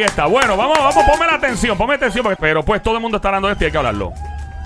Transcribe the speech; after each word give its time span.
Ahí 0.00 0.06
está. 0.06 0.24
Bueno, 0.24 0.56
vamos, 0.56 0.78
vamos, 0.78 1.04
ponme 1.04 1.26
la 1.26 1.34
atención, 1.34 1.76
ponme 1.76 1.92
atención, 1.94 2.22
porque- 2.22 2.40
pero 2.40 2.62
pues 2.62 2.82
todo 2.82 2.94
el 2.94 3.02
mundo 3.02 3.16
está 3.18 3.28
hablando 3.28 3.48
de 3.48 3.52
esto 3.52 3.64
y 3.64 3.66
hay 3.66 3.70
que 3.70 3.76
hablarlo. 3.76 4.14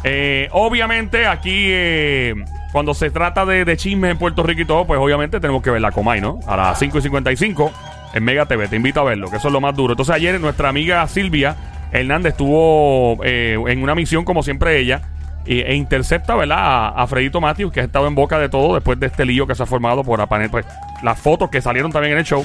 Eh, 0.04 0.48
obviamente 0.52 1.26
aquí, 1.26 1.66
eh, 1.70 2.34
cuando 2.70 2.94
se 2.94 3.10
trata 3.10 3.44
de, 3.44 3.76
chismes 3.76 4.12
en 4.12 4.18
Puerto 4.18 4.44
Rico 4.44 4.60
y 4.60 4.64
todo, 4.64 4.86
pues 4.86 5.00
obviamente 5.00 5.40
tenemos 5.40 5.60
que 5.60 5.70
ver 5.70 5.80
la 5.80 5.90
Comay, 5.90 6.20
¿no? 6.20 6.38
A 6.46 6.56
las 6.56 6.78
5 6.78 6.98
y 6.98 7.02
55 7.02 7.72
en 8.12 8.22
Mega 8.22 8.46
TV. 8.46 8.68
Te 8.68 8.76
invito 8.76 9.00
a 9.00 9.04
verlo, 9.04 9.28
que 9.28 9.38
eso 9.38 9.48
es 9.48 9.52
lo 9.52 9.60
más 9.60 9.74
duro. 9.74 9.94
Entonces 9.94 10.14
ayer 10.14 10.38
nuestra 10.40 10.68
amiga 10.68 11.04
Silvia 11.08 11.56
Hernández 11.90 12.32
estuvo 12.34 13.18
eh, 13.24 13.58
en 13.66 13.82
una 13.82 13.96
misión, 13.96 14.24
como 14.24 14.44
siempre 14.44 14.78
ella, 14.78 15.02
e, 15.46 15.74
intercepta, 15.74 16.36
¿verdad? 16.36 16.58
A, 16.58 16.88
a 16.90 17.06
Fredito 17.08 17.40
Matthews, 17.40 17.72
que 17.72 17.80
ha 17.80 17.84
estado 17.84 18.06
en 18.06 18.14
boca 18.14 18.38
de 18.38 18.48
todo 18.48 18.74
después 18.74 19.00
de 19.00 19.06
este 19.06 19.24
lío 19.24 19.48
que 19.48 19.56
se 19.56 19.64
ha 19.64 19.66
formado 19.66 20.04
por 20.04 20.24
pues, 20.28 20.66
las 21.02 21.18
fotos 21.18 21.50
que 21.50 21.60
salieron 21.60 21.92
también 21.92 22.12
en 22.12 22.18
el 22.20 22.24
show, 22.24 22.44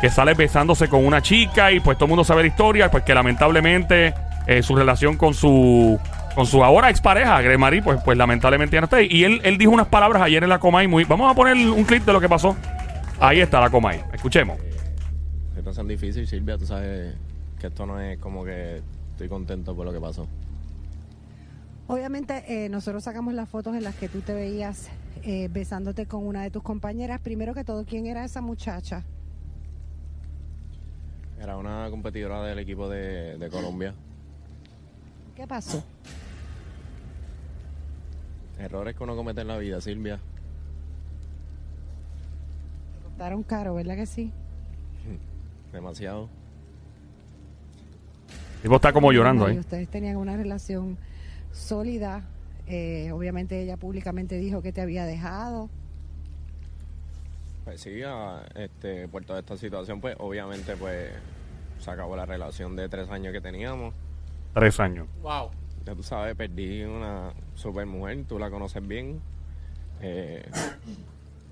que 0.00 0.10
sale 0.10 0.34
besándose 0.34 0.88
con 0.88 1.04
una 1.04 1.20
chica 1.22 1.72
y 1.72 1.80
pues 1.80 1.96
todo 1.98 2.06
el 2.06 2.10
mundo 2.10 2.24
sabe 2.24 2.42
la 2.42 2.48
historia, 2.48 2.90
pues 2.90 3.04
que 3.04 3.14
lamentablemente 3.14 4.14
eh, 4.46 4.62
su 4.62 4.74
relación 4.74 5.16
con 5.16 5.34
su 5.34 5.98
con 6.34 6.46
su 6.46 6.62
ahora 6.62 6.90
expareja, 6.90 7.40
Greg 7.42 7.58
Marie, 7.58 7.82
pues, 7.82 8.00
pues 8.04 8.16
lamentablemente 8.16 8.74
ya 8.74 8.80
no 8.80 8.84
está 8.84 8.98
ahí. 8.98 9.08
Y 9.10 9.24
él, 9.24 9.40
él 9.44 9.58
dijo 9.58 9.72
unas 9.72 9.88
palabras 9.88 10.22
ayer 10.22 10.42
en 10.42 10.48
la 10.48 10.60
Comay 10.60 10.86
muy... 10.86 11.04
Vamos 11.04 11.30
a 11.30 11.34
poner 11.34 11.56
un 11.56 11.84
clip 11.84 12.04
de 12.04 12.12
lo 12.12 12.20
que 12.20 12.28
pasó. 12.28 12.56
Ahí 13.18 13.40
está 13.40 13.60
la 13.60 13.68
Comay. 13.68 14.00
Escuchemos. 14.12 14.56
Esto 15.56 15.70
es 15.70 15.76
tan 15.76 15.88
difícil, 15.88 16.26
Silvia, 16.26 16.56
tú 16.56 16.66
sabes 16.66 17.14
que 17.58 17.66
esto 17.66 17.84
no 17.84 18.00
es 18.00 18.18
como 18.18 18.44
que 18.44 18.80
estoy 19.10 19.28
contento 19.28 19.74
por 19.74 19.84
lo 19.84 19.92
que 19.92 20.00
pasó. 20.00 20.26
Obviamente 21.88 22.44
eh, 22.46 22.68
nosotros 22.68 23.02
sacamos 23.02 23.34
las 23.34 23.48
fotos 23.48 23.74
en 23.74 23.82
las 23.82 23.96
que 23.96 24.08
tú 24.08 24.20
te 24.20 24.32
veías 24.32 24.88
eh, 25.24 25.48
besándote 25.50 26.06
con 26.06 26.24
una 26.24 26.42
de 26.42 26.50
tus 26.50 26.62
compañeras. 26.62 27.20
Primero 27.20 27.52
que 27.52 27.64
todo, 27.64 27.84
¿quién 27.84 28.06
era 28.06 28.24
esa 28.24 28.40
muchacha? 28.40 29.02
Era 31.40 31.56
una 31.56 31.88
competidora 31.90 32.42
del 32.44 32.58
equipo 32.58 32.88
de, 32.88 33.38
de 33.38 33.48
Colombia. 33.48 33.94
¿Qué 35.34 35.46
pasó? 35.46 35.82
Errores 38.58 38.94
que 38.94 39.02
uno 39.02 39.16
comete 39.16 39.40
en 39.40 39.48
la 39.48 39.56
vida, 39.56 39.80
Silvia. 39.80 40.16
Te 42.98 43.04
costaron 43.08 43.42
caro, 43.42 43.74
¿verdad 43.74 43.96
que 43.96 44.04
sí? 44.06 44.30
Demasiado. 45.72 46.28
El 48.56 48.62
tipo 48.62 48.76
está 48.76 48.92
como 48.92 49.10
llorando 49.12 49.46
ahí. 49.46 49.58
Ustedes 49.58 49.88
tenían 49.88 50.16
una 50.18 50.36
relación 50.36 50.98
sólida. 51.52 52.22
eh, 52.66 53.10
obviamente 53.12 53.62
ella 53.62 53.78
públicamente 53.78 54.36
dijo 54.36 54.60
que 54.60 54.72
te 54.72 54.82
había 54.82 55.06
dejado. 55.06 55.70
Pues 57.70 57.82
sí, 57.82 58.02
a- 58.02 58.42
este, 58.56 59.06
por 59.06 59.24
toda 59.24 59.38
esta 59.38 59.56
situación, 59.56 60.00
pues 60.00 60.16
obviamente 60.18 60.74
pues 60.74 61.08
se 61.78 61.88
acabó 61.88 62.16
la 62.16 62.26
relación 62.26 62.74
de 62.74 62.88
tres 62.88 63.08
años 63.10 63.32
que 63.32 63.40
teníamos. 63.40 63.94
Tres 64.52 64.80
años. 64.80 65.06
Wow. 65.22 65.50
Ya 65.84 65.94
tú 65.94 66.02
sabes, 66.02 66.34
perdí 66.34 66.82
una 66.82 67.32
super 67.54 67.86
mujer, 67.86 68.24
tú 68.28 68.40
la 68.40 68.50
conoces 68.50 68.84
bien. 68.84 69.20
Eh, 70.02 70.44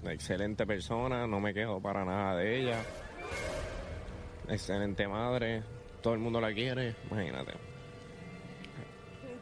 una 0.02 0.12
excelente 0.12 0.66
persona, 0.66 1.24
no 1.28 1.38
me 1.38 1.54
quejo 1.54 1.80
para 1.80 2.04
nada 2.04 2.34
de 2.34 2.62
ella. 2.62 2.82
Excelente 4.48 5.06
madre, 5.06 5.62
todo 6.02 6.14
el 6.14 6.18
mundo 6.18 6.40
la 6.40 6.52
quiere, 6.52 6.96
imagínate. 7.12 7.52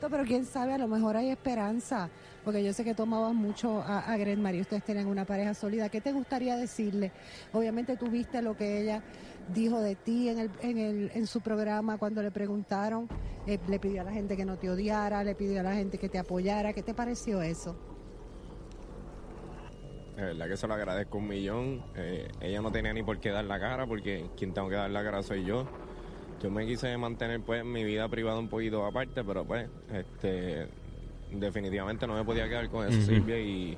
Pero 0.01 0.25
quién 0.25 0.45
sabe, 0.45 0.75
a 0.75 0.79
lo 0.79 0.89
mejor 0.89 1.17
hay 1.17 1.31
esperanza. 1.31 2.11
Porque 2.45 2.63
yo 2.63 2.73
sé 2.73 2.85
que 2.85 2.95
tomabas 2.95 3.35
mucho 3.35 3.83
a, 3.83 4.13
a 4.13 4.37
Marie, 4.37 4.61
ustedes 4.61 4.85
tienen 4.85 5.09
una 5.09 5.25
pareja 5.25 5.53
sólida. 5.53 5.89
¿Qué 5.89 6.01
te 6.01 6.13
gustaría 6.13 6.57
decirle? 6.57 7.11
Obviamente 7.53 7.97
tú 7.97 8.07
viste 8.09 8.41
lo 8.41 8.57
que 8.57 8.83
ella 8.83 9.03
dijo 9.53 9.81
de 9.81 9.97
ti 9.97 10.29
en, 10.29 10.39
el, 10.39 10.51
en, 10.61 10.79
el, 10.79 11.11
en 11.15 11.27
su 11.27 11.41
programa 11.41 11.99
cuando 11.99 12.23
le 12.23 12.31
preguntaron. 12.31 13.09
Eh, 13.47 13.59
le 13.69 13.79
pidió 13.79 14.03
a 14.03 14.05
la 14.05 14.13
gente 14.13 14.37
que 14.37 14.45
no 14.45 14.59
te 14.59 14.71
odiara, 14.71 15.25
le 15.25 15.35
pidió 15.35 15.61
a 15.61 15.63
la 15.65 15.75
gente 15.75 15.99
que 15.99 16.09
te 16.09 16.19
apoyara. 16.19 16.73
¿Qué 16.73 16.83
te 16.83 16.95
pareció 16.95 17.43
eso? 17.43 17.77
De 20.17 20.23
verdad 20.23 20.49
que 20.49 20.57
se 20.57 20.67
lo 20.67 20.75
agradezco 20.75 21.19
un 21.19 21.29
millón. 21.29 21.83
Eh, 21.95 22.29
ella 22.41 22.63
no 22.63 22.73
tenía 22.73 22.93
ni 22.93 23.03
por 23.03 23.19
qué 23.21 23.31
dar 23.31 23.45
la 23.45 23.61
cara, 23.61 23.87
porque 23.87 24.31
quien 24.37 24.55
tengo 24.55 24.69
que 24.69 24.77
dar 24.77 24.91
la 24.91 25.05
cara 25.05 25.23
soy 25.23 25.45
yo. 25.45 25.67
Yo 26.47 26.53
me 26.53 26.65
quise 26.65 26.97
mantener 26.97 27.41
pues 27.41 27.65
mi 27.65 27.83
vida 27.83 28.09
privada 28.09 28.39
un 28.39 28.47
poquito 28.47 28.87
aparte, 28.87 29.25
pero 29.25 29.45
pues 29.45 29.69
este 29.93 30.69
definitivamente 31.33 32.07
no 32.07 32.15
me 32.15 32.23
podía 32.23 32.49
quedar 32.49 32.71
con 32.71 32.87
eso. 32.87 33.03
Silvia, 33.03 33.37
y, 33.37 33.77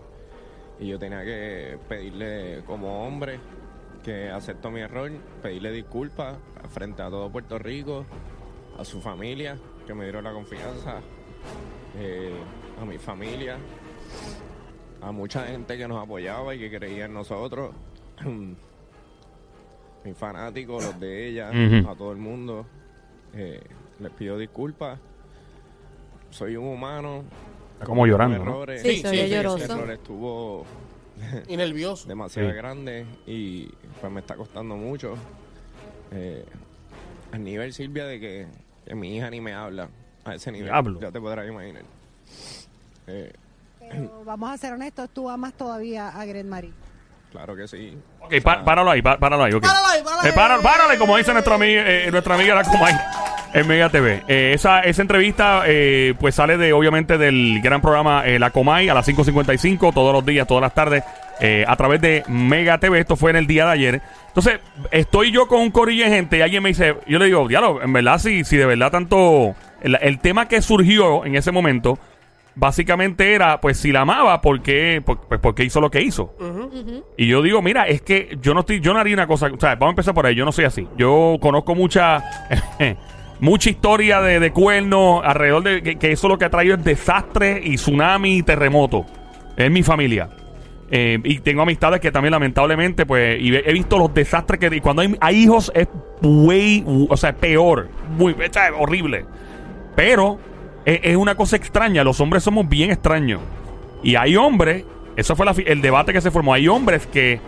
y 0.79 0.87
yo 0.87 0.99
tenía 0.99 1.25
que 1.25 1.79
pedirle 1.89 2.63
como 2.67 3.07
hombre 3.07 3.41
que 4.05 4.29
aceptó 4.29 4.71
mi 4.71 4.81
error, 4.81 5.11
pedirle 5.41 5.73
disculpas 5.73 6.37
frente 6.69 7.01
a 7.01 7.09
todo 7.09 7.33
Puerto 7.33 7.59
Rico, 7.59 8.05
a 8.77 8.85
su 8.85 9.01
familia, 9.01 9.57
que 9.87 9.95
me 9.95 10.05
dieron 10.05 10.25
la 10.25 10.35
confianza, 10.35 11.01
eh, 11.97 12.35
a 12.79 12.85
mi 12.85 12.99
familia, 12.99 13.57
a 15.01 15.11
mucha 15.11 15.47
gente 15.47 15.79
que 15.79 15.89
nos 15.89 16.03
apoyaba 16.03 16.55
y 16.55 16.59
que 16.59 16.71
creía 16.71 17.07
en 17.07 17.15
nosotros. 17.15 17.75
Mis 20.05 20.17
fanáticos, 20.17 20.85
los 20.85 21.01
de 21.01 21.29
ella, 21.29 21.51
a 21.51 21.95
todo 21.95 22.13
el 22.13 22.19
mundo. 22.19 22.67
Eh, 23.35 23.61
les 24.01 24.13
pido 24.13 24.39
disculpas. 24.39 24.99
Soy 26.31 26.57
un 26.57 26.67
humano. 26.67 27.25
Está 27.75 27.87
como 27.87 28.07
llorando. 28.07 28.65
Sí, 28.79 28.99
se 28.99 29.09
oye 29.09 29.25
Ese 29.27 29.35
lloroso. 29.37 29.65
error 29.65 29.91
estuvo 29.91 30.65
Y 31.49 31.57
nervioso. 31.57 32.09
demasiado 32.09 32.49
Sí. 32.51 32.57
grande 32.57 33.07
y 33.27 33.67
pues 34.01 34.13
me 34.13 34.21
está 34.21 34.35
costando 34.37 34.77
mucho. 34.77 35.15
Eh, 36.13 36.45
al 37.33 37.45
nivel, 37.45 37.73
Silvia, 37.73 38.05
de 38.07 38.19
que, 38.21 38.47
que 38.87 38.95
mi 38.95 39.17
hija 39.17 39.31
ni 39.31 39.41
me 39.41 39.53
habla. 39.55 39.89
A 40.25 40.35
ese 40.35 40.51
nivel, 40.53 40.71
ya 41.01 41.11
te 41.11 41.21
podrás 41.21 41.47
imaginar. 41.49 41.83
Eh, 43.07 43.33
Pero 43.91 44.23
vamos 44.25 44.51
a 44.51 44.57
ser 44.59 44.75
honestos, 44.75 45.09
tú 45.11 45.29
amas 45.31 45.55
todavía 45.55 46.09
a 46.09 46.25
Gret 46.27 46.47
Marie. 46.47 46.73
Claro 47.31 47.55
que 47.57 47.69
sí. 47.69 47.97
Ok, 48.21 48.35
pa- 48.43 48.65
páralo 48.65 48.91
ahí, 48.91 49.03
pá- 49.03 49.19
páralo 49.19 49.45
ahí. 49.45 49.53
ok. 49.53 49.63
Páralo 49.63 49.87
ahí, 49.87 50.03
páralo 50.03 50.23
ahí. 50.23 50.29
Eh, 50.29 50.33
páralo, 50.35 50.63
párale, 50.63 50.99
como 50.99 51.17
dice 51.17 51.33
nuestra 51.33 51.55
amiga, 51.55 51.83
eh, 51.87 52.09
nuestra 52.11 52.35
amiga 52.35 52.55
la 52.55 52.65
Comay 52.65 52.95
en 53.55 53.67
Mega 53.67 53.89
TV. 53.89 54.23
Eh, 54.29 54.53
esa, 54.55 54.81
esa 54.81 55.03
entrevista 55.03 55.63
eh, 55.67 56.15
pues 56.21 56.35
sale 56.35 56.57
de 56.59 56.73
obviamente 56.73 57.17
del 57.19 57.61
gran 57.63 57.81
programa 57.81 58.27
eh, 58.27 58.39
La 58.39 58.51
Comay 58.51 58.89
a 58.89 58.95
las 58.95 59.07
5.55 59.09 59.93
todos 59.95 60.13
los 60.13 60.25
días, 60.27 60.47
todas 60.47 60.61
las 60.63 60.75
tardes 60.75 61.03
eh, 61.41 61.65
a 61.67 61.77
través 61.77 62.01
de 62.01 62.25
Mega 62.29 62.79
TV. 62.79 62.99
Esto 63.01 63.17
fue 63.17 63.31
en 63.31 63.37
el 63.37 63.47
día 63.47 63.65
de 63.67 63.73
ayer. 63.73 64.03
Entonces, 64.29 64.61
estoy 64.91 65.31
yo 65.33 65.47
con 65.49 65.61
un 65.61 65.71
corillo 65.71 66.05
de 66.05 66.11
gente 66.11 66.39
y 66.39 66.43
alguien 66.43 66.63
me 66.63 66.69
dice, 66.71 66.97
yo 67.07 67.19
le 67.19 67.27
digo, 67.27 67.47
diablo, 67.49 67.81
en 67.83 67.93
verdad, 67.93 68.19
si, 68.19 68.45
si 68.45 68.57
de 68.57 68.67
verdad 68.67 68.91
tanto... 68.91 69.55
El, 69.81 69.97
el 70.03 70.19
tema 70.19 70.49
que 70.49 70.61
surgió 70.61 71.25
en 71.25 71.37
ese 71.37 71.53
momento 71.53 72.01
básicamente 72.59 73.35
era, 73.35 73.61
pues 73.61 73.79
si 73.79 73.93
la 73.93 74.01
amaba, 74.01 74.41
¿por 74.41 74.61
qué, 74.63 75.01
por, 75.05 75.21
pues, 75.21 75.41
¿por 75.41 75.55
qué 75.55 75.65
hizo 75.65 75.81
lo 75.81 75.91
que 75.91 76.03
hizo? 76.03 76.35
Y 77.17 77.29
yo 77.29 77.41
digo, 77.41 77.63
mira, 77.63 77.87
es 77.87 78.03
que 78.03 78.37
yo 78.43 78.53
no 78.53 78.61
estoy, 78.61 78.81
yo 78.81 78.93
no 78.93 78.99
haría 78.99 79.15
una 79.15 79.27
cosa, 79.27 79.47
o 79.47 79.61
sea, 79.61 79.77
vamos 79.77 79.89
a 79.89 79.91
empezar 79.91 80.15
por 80.15 80.27
ahí, 80.27 80.35
yo 80.35 80.45
no 80.45 80.53
soy 80.53 80.65
así. 80.65 80.89
Yo 80.97 81.37
conozco 81.41 81.75
mucha, 81.75 82.23
mucha 83.41 83.71
historia 83.71 84.21
de, 84.21 84.41
de 84.41 84.51
cuernos 84.51 85.23
alrededor 85.25 85.63
de 85.63 85.83
que, 85.83 85.97
que 85.97 86.13
eso 86.13 86.29
lo 86.29 86.37
que 86.37 86.47
ha 86.47 86.51
traído 86.51 86.75
es 86.75 86.85
desastre 86.85 87.61
y 87.63 87.77
tsunami 87.77 88.39
y 88.39 88.43
terremoto. 88.43 89.07
Es 89.57 89.71
mi 89.71 89.83
familia. 89.83 90.29
Eh, 90.91 91.19
y 91.23 91.41
tengo 91.41 91.63
amistades 91.63 92.01
que 92.01 92.11
también 92.11 92.33
lamentablemente, 92.33 93.07
pues, 93.07 93.41
y 93.41 93.55
he 93.55 93.73
visto 93.73 93.99
los 93.99 94.13
desastres 94.13 94.59
que 94.59 94.75
y 94.75 94.81
cuando 94.81 95.03
hay, 95.03 95.15
hay 95.21 95.37
hijos 95.37 95.71
es 95.75 95.87
way, 96.23 96.85
o 97.09 97.17
sea, 97.17 97.35
peor, 97.35 97.89
muy, 98.17 98.35
sea, 98.51 98.73
horrible. 98.77 99.27
Pero 99.95 100.39
es, 100.85 101.01
es 101.03 101.17
una 101.17 101.35
cosa 101.35 101.57
extraña, 101.57 102.05
los 102.05 102.21
hombres 102.21 102.43
somos 102.43 102.69
bien 102.69 102.91
extraños. 102.91 103.41
Y 104.03 104.15
hay 104.17 104.37
hombres, 104.37 104.85
eso 105.17 105.35
fue 105.37 105.45
la 105.47 105.55
fi- 105.55 105.65
el 105.67 105.81
debate 105.83 106.13
que 106.13 106.21
se 106.21 106.31
formó, 106.31 106.55
hay 106.55 106.69
hombres 106.69 107.07
que, 107.07 107.41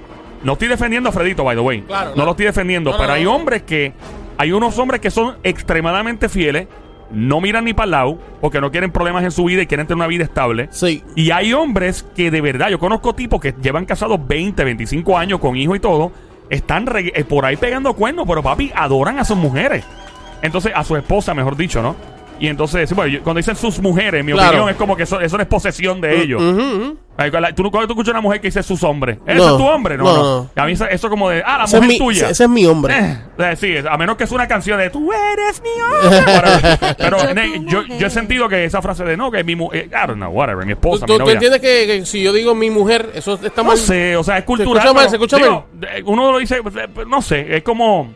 no 0.43 0.55
estoy 0.55 0.69
defendiendo 0.69 1.09
a 1.11 1.13
Fredito, 1.13 1.45
by 1.45 1.55
the 1.57 1.61
way, 1.63 1.83
Claro, 1.83 2.13
no 2.17 2.25
lo 2.25 2.31
estoy 2.33 2.47
defendiendo, 2.47 2.91
No, 2.93 2.97
pero 2.97 3.09
no, 3.09 3.15
hay 3.15 3.27
hombres 3.27 3.63
que, 3.63 3.93
hay 4.39 4.53
unos 4.53 4.79
hombres 4.79 5.01
que 5.01 5.11
son 5.11 5.37
extremadamente 5.43 6.29
fieles, 6.29 6.67
no 7.13 7.41
miran 7.41 7.65
ni 7.65 7.75
para 7.75 7.85
el 7.85 7.91
lado, 7.91 8.19
porque 8.41 8.61
no 8.61 8.71
quieren 8.71 8.91
problemas 8.91 9.23
en 9.25 9.33
su 9.33 9.45
vida 9.45 9.63
y 9.63 9.67
quieren 9.67 9.87
tener 9.87 9.97
una 9.97 10.07
vida 10.07 10.25
estable. 10.25 10.69
Sí. 10.71 11.03
Y 11.17 11.31
hay 11.33 11.53
hombres 11.53 12.05
que 12.17 12.31
de 12.31 12.41
verdad, 12.41 12.69
yo 12.71 12.79
conozco 12.79 13.15
tipos 13.15 13.41
que 13.41 13.53
llevan 13.61 13.85
casados 13.85 14.19
20, 14.27 14.63
25 14.65 15.19
años 15.19 15.41
con 15.41 15.57
hijos 15.57 15.77
y 15.77 15.81
todo, 15.81 16.13
están 16.49 16.87
re- 16.87 17.13
eh, 17.15 17.25
por 17.25 17.45
ahí 17.45 17.57
pegando 17.57 17.93
cuernos, 17.95 18.27
pero 18.29 18.43
papi, 18.43 18.71
adoran 18.75 19.19
a 19.19 19.25
sus 19.25 19.37
mujeres. 19.37 19.85
Entonces, 20.43 20.73
a 20.75 20.85
su 20.85 20.97
esposa, 20.97 21.35
mejor 21.35 21.57
dicho, 21.57 21.83
¿no? 21.83 21.97
Y 22.41 22.49
entonces, 22.49 22.89
sí, 22.89 22.95
bueno, 22.95 23.13
yo- 23.13 23.23
cuando 23.23 23.37
dicen 23.39 23.55
sus 23.55 23.79
mujeres, 23.81 24.25
mi 24.25 24.33
Claro. 24.33 24.49
opinión 24.49 24.71
es 24.71 24.77
como 24.77 24.97
que 24.97 25.03
eso, 25.03 25.21
eso 25.21 25.37
no 25.37 25.43
es 25.43 25.49
posesión 25.49 26.01
de 26.01 26.23
ellos. 26.23 26.41
Ujú, 26.43 26.59
ujú. 26.59 26.97
Ay, 27.19 27.31
cuando 27.31 27.49
tú, 27.55 27.71
cuando 27.71 27.87
tú 27.87 27.93
escuchas 27.93 28.09
a 28.09 28.13
una 28.13 28.21
mujer 28.23 28.41
que 28.41 28.49
dice 28.49 28.63
sus 28.63 28.83
hombres, 28.83 29.19
¿ese 29.27 29.37
No. 29.39 29.51
es 29.51 29.57
tu 29.59 29.65
hombre? 29.67 29.99
No, 29.99 30.05
No, 30.05 30.17
no. 30.17 30.23
no. 30.57 30.63
A 30.63 30.65
mí 30.65 30.73
eso, 30.73 30.87
eso 30.87 31.11
como 31.11 31.29
de, 31.29 31.43
ah, 31.45 31.59
la 31.59 31.65
Ese 31.65 31.77
es 31.77 31.83
mujer 31.83 31.89
mi- 31.93 31.99
tuya. 31.99 32.31
ese 32.31 32.45
es 32.45 32.49
mi 32.49 32.65
hombre. 32.65 32.99
Eh, 32.99 33.19
eh, 33.41 33.57
sí, 33.57 33.75
a 33.87 33.97
menos 33.99 34.17
que 34.17 34.25
es 34.25 34.33
una 34.33 34.49
canción 34.49 34.79
de 34.79 34.89
tú 34.89 35.11
eres 35.13 35.61
mi 35.63 35.69
hombre. 35.83 36.95
Pero 36.99 37.19
Yo 37.19 37.35
ne- 37.35 37.51
tu 37.59 37.65
yo, 37.67 37.83
mujer. 37.83 37.99
yo 37.99 38.07
he 38.07 38.11
sentido 38.11 38.49
que 38.49 38.65
esa 38.65 38.81
frase 38.81 39.05
de 39.05 39.19
no, 39.19 39.31
que 39.31 39.45
mi 39.45 39.55
mujer, 39.55 39.89
I 39.89 40.07
don't 40.07 40.15
know, 40.17 40.31
whatever, 40.33 40.65
mi 40.65 40.73
¿Tú, 40.73 40.79
esposa, 40.95 41.05
tú- 41.05 41.13
mi 41.13 41.19
tú 41.19 41.25
novia. 41.25 41.35
entiendes 41.35 41.61
que, 41.61 41.87
que 41.87 42.07
si 42.07 42.23
yo 42.23 42.33
digo 42.33 42.55
mi 42.55 42.71
mujer, 42.71 43.11
eso 43.15 43.35
está 43.35 43.63
No 43.63 43.69
mal? 43.69 43.77
sé, 43.77 44.17
o 44.17 44.25
sea, 44.25 44.39
es 44.39 44.45
cultural. 44.45 44.79
escucha 44.79 44.95
mal, 44.95 45.03
pero, 45.03 45.11
se 45.11 45.17
escucha 45.17 45.37
digo, 45.37 45.67
eh, 45.83 46.03
Uno 46.07 46.33
lo 46.33 46.39
dice, 46.39 46.57
eh, 46.57 46.89
no 47.07 47.21
sé, 47.21 47.55
es 47.55 47.63
como. 47.63 48.15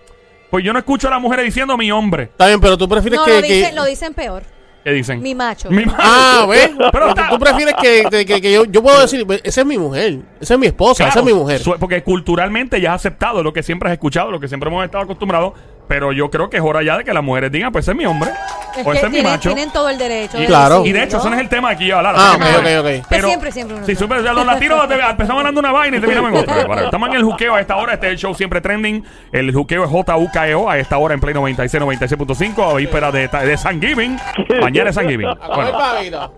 Pues 0.54 0.64
yo 0.64 0.72
no 0.72 0.78
escucho 0.78 1.08
a 1.08 1.10
las 1.10 1.20
mujeres 1.20 1.46
diciendo 1.46 1.76
mi 1.76 1.90
hombre. 1.90 2.22
Está 2.30 2.46
bien, 2.46 2.60
pero 2.60 2.78
tú 2.78 2.88
prefieres 2.88 3.18
No, 3.18 3.24
que, 3.26 3.34
lo, 3.34 3.42
que- 3.42 3.52
dicen, 3.54 3.74
lo 3.74 3.84
dicen 3.86 4.14
peor. 4.14 4.44
¿Qué 4.84 4.92
dicen? 4.92 5.20
Mi 5.20 5.34
macho. 5.34 5.68
Mi 5.68 5.84
ma- 5.84 5.96
Ah, 5.98 6.46
¿ves? 6.48 6.70
Pero 6.92 7.12
tú 7.28 7.38
prefieres 7.40 7.74
que, 7.82 8.04
que- 8.08 8.24
que- 8.24 8.40
que 8.40 8.52
yo, 8.52 8.64
yo 8.66 8.80
puedo 8.80 9.00
decir, 9.00 9.26
esa 9.42 9.60
es 9.62 9.66
mi 9.66 9.78
mujer, 9.78 10.20
esa 10.40 10.54
es 10.54 10.60
mi 10.60 10.66
esposa, 10.68 11.02
esa 11.08 11.12
Claro, 11.14 11.26
es 11.28 11.34
mi 11.34 11.40
mujer. 11.40 11.60
Porque 11.80 12.04
culturalmente 12.04 12.80
ya 12.80 12.94
has 12.94 13.00
aceptado 13.00 13.42
lo 13.42 13.52
que 13.52 13.64
siempre 13.64 13.88
has 13.88 13.94
escuchado, 13.94 14.30
lo 14.30 14.38
que 14.38 14.46
siempre 14.46 14.68
hemos 14.70 14.84
estado 14.84 15.02
acostumbrados. 15.02 15.54
Pero 15.88 16.12
yo 16.12 16.30
creo 16.30 16.48
que 16.48 16.58
es 16.58 16.62
hora 16.62 16.84
ya 16.84 16.98
de 16.98 17.02
que 17.04 17.12
las 17.12 17.24
mujeres 17.24 17.50
digan, 17.50 17.72
pues 17.72 17.84
ese 17.86 17.90
es 17.90 17.96
mi 17.96 18.06
hombre. 18.06 18.30
Es 18.76 18.86
o 18.86 18.90
que 18.90 18.96
ese 18.96 19.06
es 19.06 19.12
mi 19.12 19.16
tienen, 19.18 19.32
macho. 19.32 19.48
tienen 19.54 19.72
todo 19.72 19.88
el 19.88 19.98
derecho. 19.98 20.42
Y, 20.42 20.46
Claro. 20.46 20.84
y 20.84 20.92
de 20.92 21.02
hecho, 21.02 21.18
ese 21.18 21.28
no 21.30 21.34
es 21.36 21.40
el 21.40 21.48
tema 21.48 21.70
aquí 21.70 21.90
hablar. 21.90 22.14
Ah, 22.18 22.32
ok, 22.36 22.42
ok, 22.58 22.66
ok. 23.00 23.06
Pero, 23.08 23.28
siempre, 23.28 23.52
siempre 23.52 23.76
uno 23.76 23.86
Sí, 23.86 23.94
sabe. 23.94 24.20
super- 24.20 24.34
los 24.34 24.46
latinos 24.46 24.88
te- 24.88 24.94
empezamos 25.10 25.40
hablando 25.40 25.60
de 25.62 25.68
una 25.68 25.72
vaina 25.78 25.96
y 25.96 26.00
terminamos 26.00 26.30
en 26.32 26.36
otra. 26.38 26.66
Vale, 26.66 26.84
Estamos 26.86 27.08
en 27.10 27.14
el 27.16 27.22
juqueo 27.22 27.54
a 27.54 27.60
esta 27.60 27.76
hora. 27.76 27.94
Este 27.94 28.06
es 28.06 28.12
el 28.14 28.18
show 28.18 28.34
siempre 28.34 28.60
trending. 28.60 29.04
El 29.32 29.52
juqueo 29.52 29.84
es 29.84 29.90
JUKEO 29.90 30.68
a 30.70 30.78
esta 30.78 30.98
hora 30.98 31.14
en 31.14 31.20
Play 31.20 31.34
96, 31.34 31.82
96.5. 31.82 32.70
A 32.70 32.74
víspera 32.74 33.10
de, 33.12 33.28
de 33.28 33.56
San 33.56 33.80
Giving. 33.80 34.18
Mañana 34.60 34.90
es 34.90 34.94
San 34.96 35.08
Giving. 35.08 35.28
Bueno, 35.54 36.32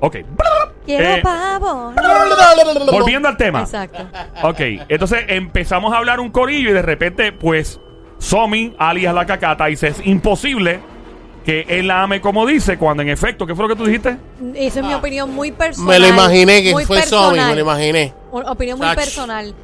ok. 0.00 0.16
Quiero 0.86 1.04
Eh, 1.16 1.20
pavo. 1.22 1.92
Volviendo 2.90 3.28
al 3.28 3.36
tema. 3.36 3.60
Exacto. 3.60 4.06
Ok, 4.42 4.60
entonces 4.88 5.24
empezamos 5.28 5.92
a 5.92 5.98
hablar 5.98 6.20
un 6.20 6.30
corillo 6.30 6.70
y 6.70 6.72
de 6.72 6.82
repente, 6.82 7.32
pues, 7.32 7.80
Somi, 8.18 8.74
alias 8.78 9.14
la 9.14 9.26
cacata, 9.26 9.66
dice, 9.66 9.88
es 9.88 10.00
imposible 10.06 10.80
que 11.48 11.64
él 11.66 11.86
la 11.86 12.02
ame 12.02 12.20
como 12.20 12.44
dice, 12.44 12.76
cuando 12.76 13.02
en 13.02 13.08
efecto, 13.08 13.46
¿qué 13.46 13.54
fue 13.54 13.66
lo 13.66 13.74
que 13.74 13.76
tú 13.76 13.86
dijiste? 13.86 14.18
Eso 14.54 14.80
es 14.80 14.84
mi 14.84 14.92
opinión 14.92 15.34
muy 15.34 15.50
personal. 15.50 15.88
Me 15.88 15.98
lo 15.98 16.06
imaginé 16.06 16.62
que 16.62 16.72
muy 16.72 16.84
fue 16.84 17.00
Somi, 17.00 17.38
me 17.38 17.54
lo 17.54 17.62
imaginé. 17.62 18.12
Una 18.30 18.52
opinión 18.52 18.78
muy 18.78 18.94
personal. 18.94 19.54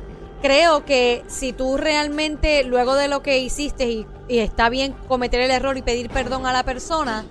Creo 0.40 0.86
que 0.86 1.22
si 1.26 1.52
tú 1.52 1.76
realmente, 1.76 2.64
luego 2.64 2.94
de 2.94 3.08
lo 3.08 3.22
que 3.22 3.40
hiciste, 3.40 3.86
y, 3.90 4.06
y 4.28 4.38
está 4.38 4.70
bien 4.70 4.94
cometer 5.08 5.42
el 5.42 5.50
error 5.50 5.76
y 5.76 5.82
pedir 5.82 6.08
perdón 6.08 6.46
a 6.46 6.54
la 6.54 6.62
persona, 6.62 7.26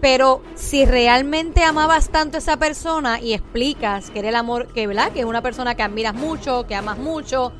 pero 0.00 0.40
si 0.54 0.86
realmente 0.86 1.62
amabas 1.62 2.08
tanto 2.08 2.38
a 2.38 2.40
esa 2.40 2.56
persona 2.56 3.20
y 3.20 3.34
explicas 3.34 4.08
que 4.08 4.20
era 4.20 4.30
el 4.30 4.36
amor, 4.36 4.68
que, 4.68 4.86
¿verdad? 4.86 5.12
que 5.12 5.20
es 5.20 5.26
una 5.26 5.42
persona 5.42 5.74
que 5.74 5.82
admiras 5.82 6.14
mucho, 6.14 6.66
que 6.66 6.74
amas 6.74 6.96
mucho, 6.96 7.52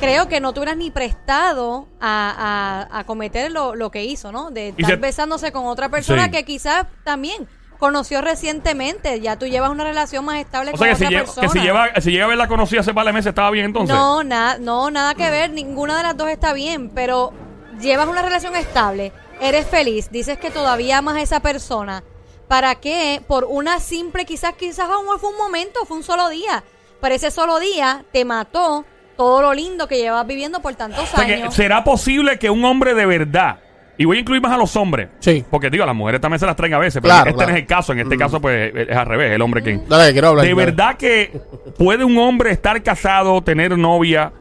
creo 0.00 0.28
que 0.28 0.40
no 0.40 0.52
te 0.52 0.60
hubieras 0.60 0.76
ni 0.76 0.90
prestado 0.90 1.88
a, 2.00 2.86
a- 2.90 2.98
a 2.98 3.04
cometer 3.04 3.50
lo, 3.50 3.74
lo 3.74 3.90
que 3.90 4.04
hizo, 4.04 4.32
¿no? 4.32 4.50
De 4.50 4.68
estar 4.68 4.86
se- 4.90 4.96
besándose 4.96 5.52
con 5.52 5.66
otra 5.66 5.88
persona 5.88 6.24
Sí. 6.26 6.30
que 6.30 6.44
quizás 6.44 6.86
también 7.04 7.48
conoció 7.78 8.20
recientemente, 8.20 9.20
ya 9.20 9.38
tú 9.38 9.46
llevas 9.46 9.70
una 9.70 9.84
relación 9.84 10.24
más 10.24 10.36
estable 10.38 10.70
O 10.70 10.76
con 10.76 10.86
sea, 10.86 10.90
que 10.90 10.96
si, 10.96 11.04
otra 11.04 11.10
lleva, 11.10 11.24
persona. 11.24 11.46
que 11.46 11.52
si 11.52 11.64
lleva, 11.64 12.00
si 12.00 12.10
llega 12.12 12.24
a 12.24 12.26
haberla 12.26 12.48
conocido 12.48 12.80
hace 12.80 12.94
par 12.94 13.04
de 13.06 13.12
meses, 13.12 13.30
estaba 13.30 13.50
bien 13.50 13.66
entonces. 13.66 13.94
No, 13.94 14.22
nada, 14.22 14.58
no, 14.58 14.90
nada 14.90 15.14
que 15.14 15.28
ver, 15.30 15.50
ninguna 15.50 15.96
de 15.96 16.02
las 16.04 16.16
dos 16.16 16.28
está 16.28 16.52
bien, 16.52 16.90
pero 16.90 17.32
llevas 17.80 18.06
una 18.08 18.22
relación 18.22 18.54
estable, 18.56 19.12
eres 19.40 19.66
feliz, 19.66 20.10
dices 20.10 20.38
que 20.38 20.50
todavía 20.50 20.98
amas 20.98 21.16
a 21.16 21.22
esa 21.22 21.40
persona. 21.40 22.04
¿Para 22.48 22.76
qué? 22.76 23.22
Por 23.26 23.44
una 23.44 23.80
simple, 23.80 24.24
quizás, 24.24 24.54
quizás 24.54 24.88
aún 24.88 25.06
fue 25.18 25.30
un 25.30 25.36
momento, 25.38 25.84
fue 25.86 25.96
un 25.96 26.04
solo 26.04 26.28
día, 26.28 26.62
pero 27.00 27.14
ese 27.14 27.30
solo 27.30 27.58
día 27.58 28.04
te 28.12 28.24
mató 28.24 28.84
todo 29.16 29.42
lo 29.42 29.54
lindo 29.54 29.86
que 29.88 29.96
llevas 29.98 30.26
viviendo 30.26 30.60
por 30.60 30.74
tantos 30.74 31.02
O 31.12 31.16
sea, 31.16 31.26
que 31.26 31.34
años. 31.34 31.54
¿Será 31.54 31.84
posible 31.84 32.38
que 32.38 32.50
un 32.50 32.64
hombre 32.64 32.94
de 32.94 33.06
verdad, 33.06 33.56
y 33.96 34.04
voy 34.04 34.16
a 34.16 34.20
incluir 34.20 34.42
más 34.42 34.52
a 34.52 34.56
los 34.56 34.74
hombres, 34.76 35.08
Sí. 35.20 35.44
porque 35.50 35.70
digo, 35.70 35.86
las 35.86 35.94
mujeres 35.94 36.20
también 36.20 36.40
se 36.40 36.46
las 36.46 36.56
traen 36.56 36.74
a 36.74 36.78
veces, 36.78 37.00
pero 37.02 37.14
Claro, 37.14 37.30
este 37.30 37.36
claro. 37.36 37.50
no 37.52 37.56
es 37.56 37.62
el 37.62 37.66
caso, 37.68 37.92
en 37.92 38.00
este 38.00 38.16
caso 38.16 38.40
pues 38.40 38.72
es 38.74 38.96
al 38.96 39.06
revés, 39.06 39.32
el 39.32 39.40
hombre 39.42 39.62
que... 39.62 39.80
Dale, 39.88 40.12
quiero 40.12 40.28
hablar. 40.28 40.44
¿De 40.44 40.52
dale. 40.52 40.64
verdad 40.66 40.96
que 40.96 41.40
puede 41.78 42.04
un 42.04 42.18
hombre 42.18 42.50
estar 42.50 42.82
casado, 42.82 43.40
tener 43.42 43.76
novia 43.78 44.32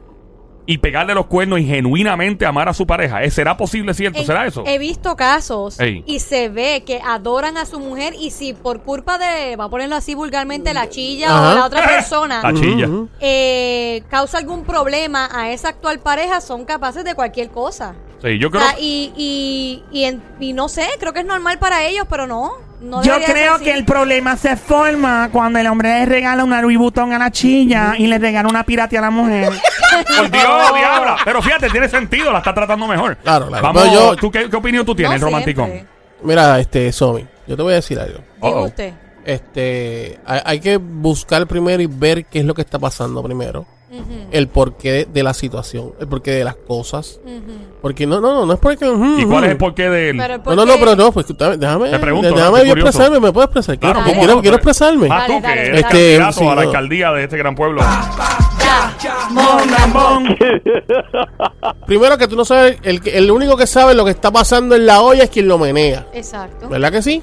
y 0.65 0.77
pegarle 0.77 1.13
los 1.13 1.25
cuernos 1.25 1.59
y 1.59 1.65
genuinamente 1.65 2.45
amar 2.45 2.69
a 2.69 2.73
su 2.73 2.85
pareja? 2.87 3.23
¿Eh, 3.23 3.31
¿Será 3.31 3.57
posible, 3.57 3.93
cierto? 3.93 4.19
En- 4.19 4.25
¿Será 4.25 4.45
eso? 4.45 4.63
He 4.65 4.77
visto 4.77 5.15
casos 5.15 5.79
Ey. 5.79 6.03
y 6.07 6.19
se 6.19 6.49
ve 6.49 6.83
que 6.85 7.01
adoran 7.03 7.57
a 7.57 7.65
su 7.65 7.79
mujer 7.79 8.13
y 8.19 8.31
si 8.31 8.53
por 8.53 8.81
culpa 8.83 9.17
de, 9.17 9.55
va 9.55 9.65
a 9.65 9.69
ponerlo 9.69 9.95
así 9.95 10.15
vulgarmente, 10.15 10.73
la 10.73 10.89
chilla 10.89 11.27
Ajá. 11.29 11.51
o 11.51 11.55
la 11.55 11.65
otra 11.65 11.83
persona 11.87 12.41
La 12.43 12.53
chilla. 12.53 12.87
Ujú. 12.87 13.09
eh, 13.19 14.03
causa 14.09 14.37
algún 14.37 14.63
problema 14.63 15.29
a 15.33 15.51
esa 15.51 15.69
actual 15.69 15.99
pareja, 15.99 16.39
son 16.41 16.65
capaces 16.65 17.03
de 17.03 17.15
cualquier 17.15 17.49
cosa. 17.49 17.95
Sí, 18.23 18.39
yo 18.39 18.47
O 18.47 18.51
creo... 18.51 18.61
sea, 18.63 18.75
y, 18.79 19.11
y, 19.17 19.83
y, 19.91 20.03
en- 20.05 20.23
y 20.39 20.53
no 20.53 20.69
sé, 20.69 20.87
creo 20.99 21.11
que 21.13 21.19
es 21.19 21.25
normal 21.25 21.59
para 21.59 21.83
ellos, 21.85 22.05
pero 22.09 22.25
no. 22.25 22.51
no 22.81 23.03
Yo 23.03 23.13
debería 23.13 23.27
ser 23.27 23.35
creo 23.35 23.53
así. 23.55 23.63
que 23.65 23.73
el 23.73 23.83
problema 23.85 24.37
se 24.37 24.55
forma 24.55 25.29
cuando 25.31 25.59
el 25.59 25.67
hombre 25.67 25.89
le 25.99 26.05
regala 26.05 26.43
una 26.45 26.61
Louis 26.61 26.77
Vuitton 26.77 27.11
a 27.11 27.19
la 27.19 27.31
chilla 27.31 27.95
y 27.97 28.07
le 28.07 28.17
regala 28.19 28.47
una 28.47 28.63
pirata 28.63 28.97
a 28.97 29.01
la 29.01 29.09
mujer. 29.11 29.51
Por 30.17 30.31
Dios, 30.31 30.73
diabla. 30.75 31.17
Pero 31.25 31.41
fíjate, 31.41 31.69
tiene 31.69 31.89
sentido, 31.89 32.31
la 32.31 32.37
está 32.39 32.53
tratando 32.53 32.87
mejor. 32.87 33.17
Claro, 33.17 33.47
claro. 33.47 33.61
Vamos, 33.63 33.81
Pero 33.83 33.93
yo- 33.93 34.15
¿tú 34.15 34.31
qué, 34.31 34.49
qué 34.49 34.55
opinión 34.55 34.85
tú 34.85 34.95
tienes, 34.95 35.19
No 35.19 35.27
romanticón? 35.27 35.65
siempre. 35.65 35.87
Mira, 36.23 36.59
este, 36.59 36.91
Somi, 36.93 37.25
yo 37.45 37.57
te 37.57 37.61
voy 37.61 37.73
a 37.73 37.75
decir 37.75 37.99
algo. 37.99 38.19
Diga 38.41 38.55
Uh-oh. 38.55 38.65
usted. 38.67 38.93
Este, 39.25 40.19
hay, 40.25 40.39
hay 40.45 40.59
que 40.59 40.77
buscar 40.77 41.45
primero 41.47 41.81
y 41.81 41.87
ver 41.87 42.25
qué 42.25 42.39
es 42.39 42.45
lo 42.45 42.53
que 42.53 42.61
está 42.61 42.79
pasando 42.79 43.21
primero. 43.21 43.65
Ujú, 43.93 44.27
El 44.31 44.47
porqué 44.47 44.91
de, 44.91 45.05
de 45.05 45.21
la 45.23 45.33
situación, 45.35 45.91
el 45.99 46.07
porqué 46.07 46.31
de 46.31 46.43
las 46.43 46.55
cosas. 46.55 47.19
ujú. 47.23 47.53
Porque 47.81 48.07
no, 48.07 48.21
no, 48.21 48.33
no, 48.33 48.45
no 48.45 48.53
es 48.53 48.59
porque. 48.59 48.89
ujú, 48.89 49.19
¿Y 49.19 49.25
cuál 49.25 49.43
es 49.43 49.51
el 49.51 49.57
porqué? 49.57 49.83
Pero 49.89 50.35
el 50.35 50.41
No, 50.45 50.55
no, 50.55 50.65
no, 50.65 50.73
pero 50.79 50.95
no, 50.95 51.11
pues 51.11 51.27
déjame, 51.27 51.57
déjame, 51.57 51.89
Te 51.89 51.99
pregunto, 51.99 52.33
déjame 52.33 52.59
yo 52.59 52.69
curioso. 52.69 52.87
expresarme, 52.89 53.19
me 53.19 53.31
puedo 53.33 53.43
expresar. 53.45 53.77
Quiero, 53.77 53.95
Claro, 53.99 54.11
quiero, 54.13 54.29
¿cómo? 54.31 54.41
quiero 54.41 54.55
expresarme. 54.57 55.07
Ah, 55.11 55.23
tú 55.27 55.41
que 55.41 55.51
eres. 55.51 55.69
Este, 55.81 56.17
candidato 56.17 56.39
sí, 56.39 56.45
a 56.45 56.49
la 56.49 56.55
no. 56.55 56.61
alcaldía 56.61 57.11
de 57.11 57.23
este 57.25 57.37
gran 57.37 57.55
pueblo. 57.55 57.81
Ya. 57.81 58.93
Primero 61.85 62.17
que 62.17 62.27
tú 62.27 62.35
no 62.35 62.45
sabes, 62.45 62.77
el, 62.83 63.01
que- 63.01 63.17
el 63.17 63.29
único 63.31 63.57
que 63.57 63.67
sabe 63.67 63.93
lo 63.93 64.05
que 64.05 64.11
está 64.11 64.31
pasando 64.31 64.75
en 64.75 64.85
la 64.85 65.01
olla 65.01 65.23
es 65.25 65.29
quien 65.29 65.47
lo 65.47 65.57
menea. 65.57 66.07
Exacto. 66.13 66.69
¿Verdad 66.69 66.91
que 66.91 67.01
sí? 67.01 67.21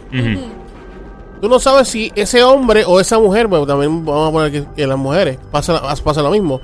Tú 1.41 1.49
no 1.49 1.59
sabes 1.59 1.89
si 1.89 2.13
ese 2.15 2.43
hombre 2.43 2.85
o 2.87 3.01
esa 3.01 3.19
mujer, 3.19 3.47
bueno, 3.47 3.67
también 3.67 4.05
vamos 4.05 4.29
a 4.29 4.33
poner 4.33 4.53
que, 4.53 4.65
que 4.77 4.87
las 4.87 4.99
mujeres, 4.99 5.39
pasa, 5.51 5.81
pasa 6.05 6.23
lo 6.23 6.31
mismo, 6.31 6.61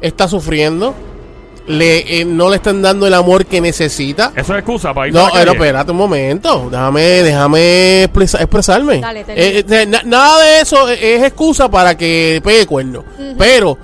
está 0.00 0.28
sufriendo, 0.28 0.94
le, 1.66 2.20
eh, 2.20 2.24
no 2.24 2.48
le 2.50 2.56
están 2.56 2.82
dando 2.82 3.06
el 3.06 3.14
amor 3.14 3.46
que 3.46 3.60
necesita. 3.60 4.32
Eso 4.36 4.52
es 4.54 4.58
excusa 4.60 4.92
para 4.94 5.08
ir 5.08 5.14
No, 5.14 5.20
a 5.20 5.24
la 5.26 5.32
pero 5.32 5.44
calle. 5.52 5.56
espérate 5.58 5.90
un 5.92 5.96
momento, 5.96 6.68
déjame, 6.70 7.00
déjame 7.22 8.04
expresa- 8.04 8.38
expresarme. 8.40 9.00
Dale, 9.00 9.24
te 9.24 9.32
Eh, 9.58 9.64
eh, 9.68 9.86
na- 9.86 10.02
nada 10.04 10.40
de 10.42 10.60
eso 10.60 10.88
es 10.88 11.00
es 11.02 11.22
excusa 11.24 11.68
para 11.68 11.96
que 11.96 12.40
pegue 12.44 12.66
cuerno. 12.66 13.04
Pero 13.38 13.76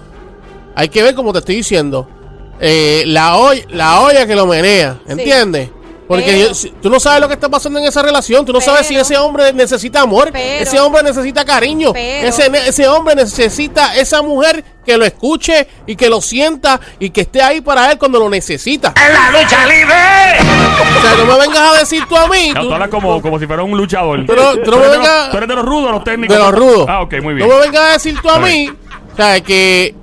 hay 0.75 0.89
que 0.89 1.03
ver, 1.03 1.15
como 1.15 1.33
te 1.33 1.41
estoy 1.41 1.57
diciendo, 1.57 2.09
eh, 2.61 3.03
la, 3.07 3.37
olla, 3.37 3.63
la 3.71 4.01
olla 4.03 4.27
que 4.27 4.35
lo 4.37 4.47
menea, 4.47 4.99
¿entiendes? 5.09 5.71
Porque 6.09 6.25
Pero- 6.25 6.49
yo- 6.49 6.55
si- 6.55 6.71
tú 6.71 6.89
no 6.89 6.99
sabes 6.99 7.21
lo 7.21 7.29
que 7.29 7.35
está 7.35 7.51
pasando 7.51 7.79
en 7.79 7.85
esa 7.85 8.01
relación, 8.03 8.45
tú 8.47 8.53
no 8.55 8.61
sabes 8.63 8.87
si 8.87 8.95
Pero- 8.95 9.03
ese 9.03 9.17
hombre 9.19 9.53
necesita 9.53 10.01
amor, 10.01 10.31
Pero- 10.33 10.63
ese 10.63 10.81
hombre 10.81 11.03
necesita 11.03 11.45
cariño, 11.45 11.93
Pero- 11.93 12.27
ese, 12.29 12.51
ese 12.67 12.89
hombre 12.89 13.15
necesita 13.15 13.95
esa 13.95 14.23
mujer 14.23 14.65
que 14.87 14.97
lo 14.97 15.05
escuche 15.05 15.69
y 15.87 15.97
que 15.97 16.09
lo 16.09 16.23
sienta 16.23 16.81
y 16.99 17.11
que 17.11 17.21
esté 17.21 17.43
ahí 17.43 17.61
para 17.61 17.93
él 17.93 17.99
cuando 17.99 18.19
lo 18.19 18.31
necesita. 18.31 18.95
¡En 18.97 19.13
la 19.13 19.31
lucha 19.43 19.67
libre! 19.67 19.95
O 20.99 21.03
sea, 21.03 21.15
no 21.19 21.27
me 21.27 21.39
vengas 21.47 21.75
a 21.75 21.79
decir 21.79 22.03
tú 22.09 22.17
a 22.17 22.27
mí. 22.27 22.53
No, 22.55 22.63
tú- 22.63 22.69
tú 22.69 22.73
hablas 22.75 22.89
como, 22.89 23.21
como 23.21 23.39
si 23.39 23.47
fuera 23.47 23.63
un 23.63 23.77
luchador. 23.77 24.25
Tú 24.25 24.35
no- 24.35 24.57
tú 24.57 24.71
no 24.71 24.77
me 24.79 24.85
eres 24.85 24.93
de 24.93 24.99
vengas- 24.99 25.21
los, 25.25 25.31
tú 25.31 25.37
eres 25.37 25.49
de 25.51 25.55
los 25.57 25.65
rudos, 25.67 25.91
los 25.93 26.05
técnicos. 26.05 26.37
de 26.37 26.43
los 26.43 26.53
rudos. 26.55 26.87
Ah, 26.89 27.03
ok, 27.03 27.15
muy 27.23 27.35
bien. 27.35 27.47
No 27.47 27.55
me 27.55 27.61
vengas 27.61 27.83
a 27.83 27.93
decir 27.93 28.19
tú 28.23 28.31
a 28.31 28.37
A 28.37 28.39
mí, 28.39 28.71
o 29.13 29.17
sea, 29.17 29.41
que 29.43 29.95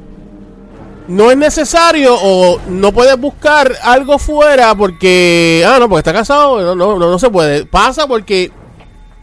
no 1.08 1.32
es 1.32 1.38
necesario 1.38 2.16
o 2.20 2.60
no 2.68 2.92
puedes 2.92 3.18
buscar 3.20 3.72
algo 3.84 4.18
fuera 4.18 4.74
porque, 4.76 5.64
ah, 5.68 5.78
no, 5.80 5.88
porque 5.90 6.00
está 6.00 6.14
casado, 6.14 6.62
no, 6.62 6.76
no, 6.76 6.98
no, 7.00 7.10
no 7.12 7.20
se 7.20 7.30
puede. 7.30 7.66
Pasa 7.66 8.08
porque 8.08 8.52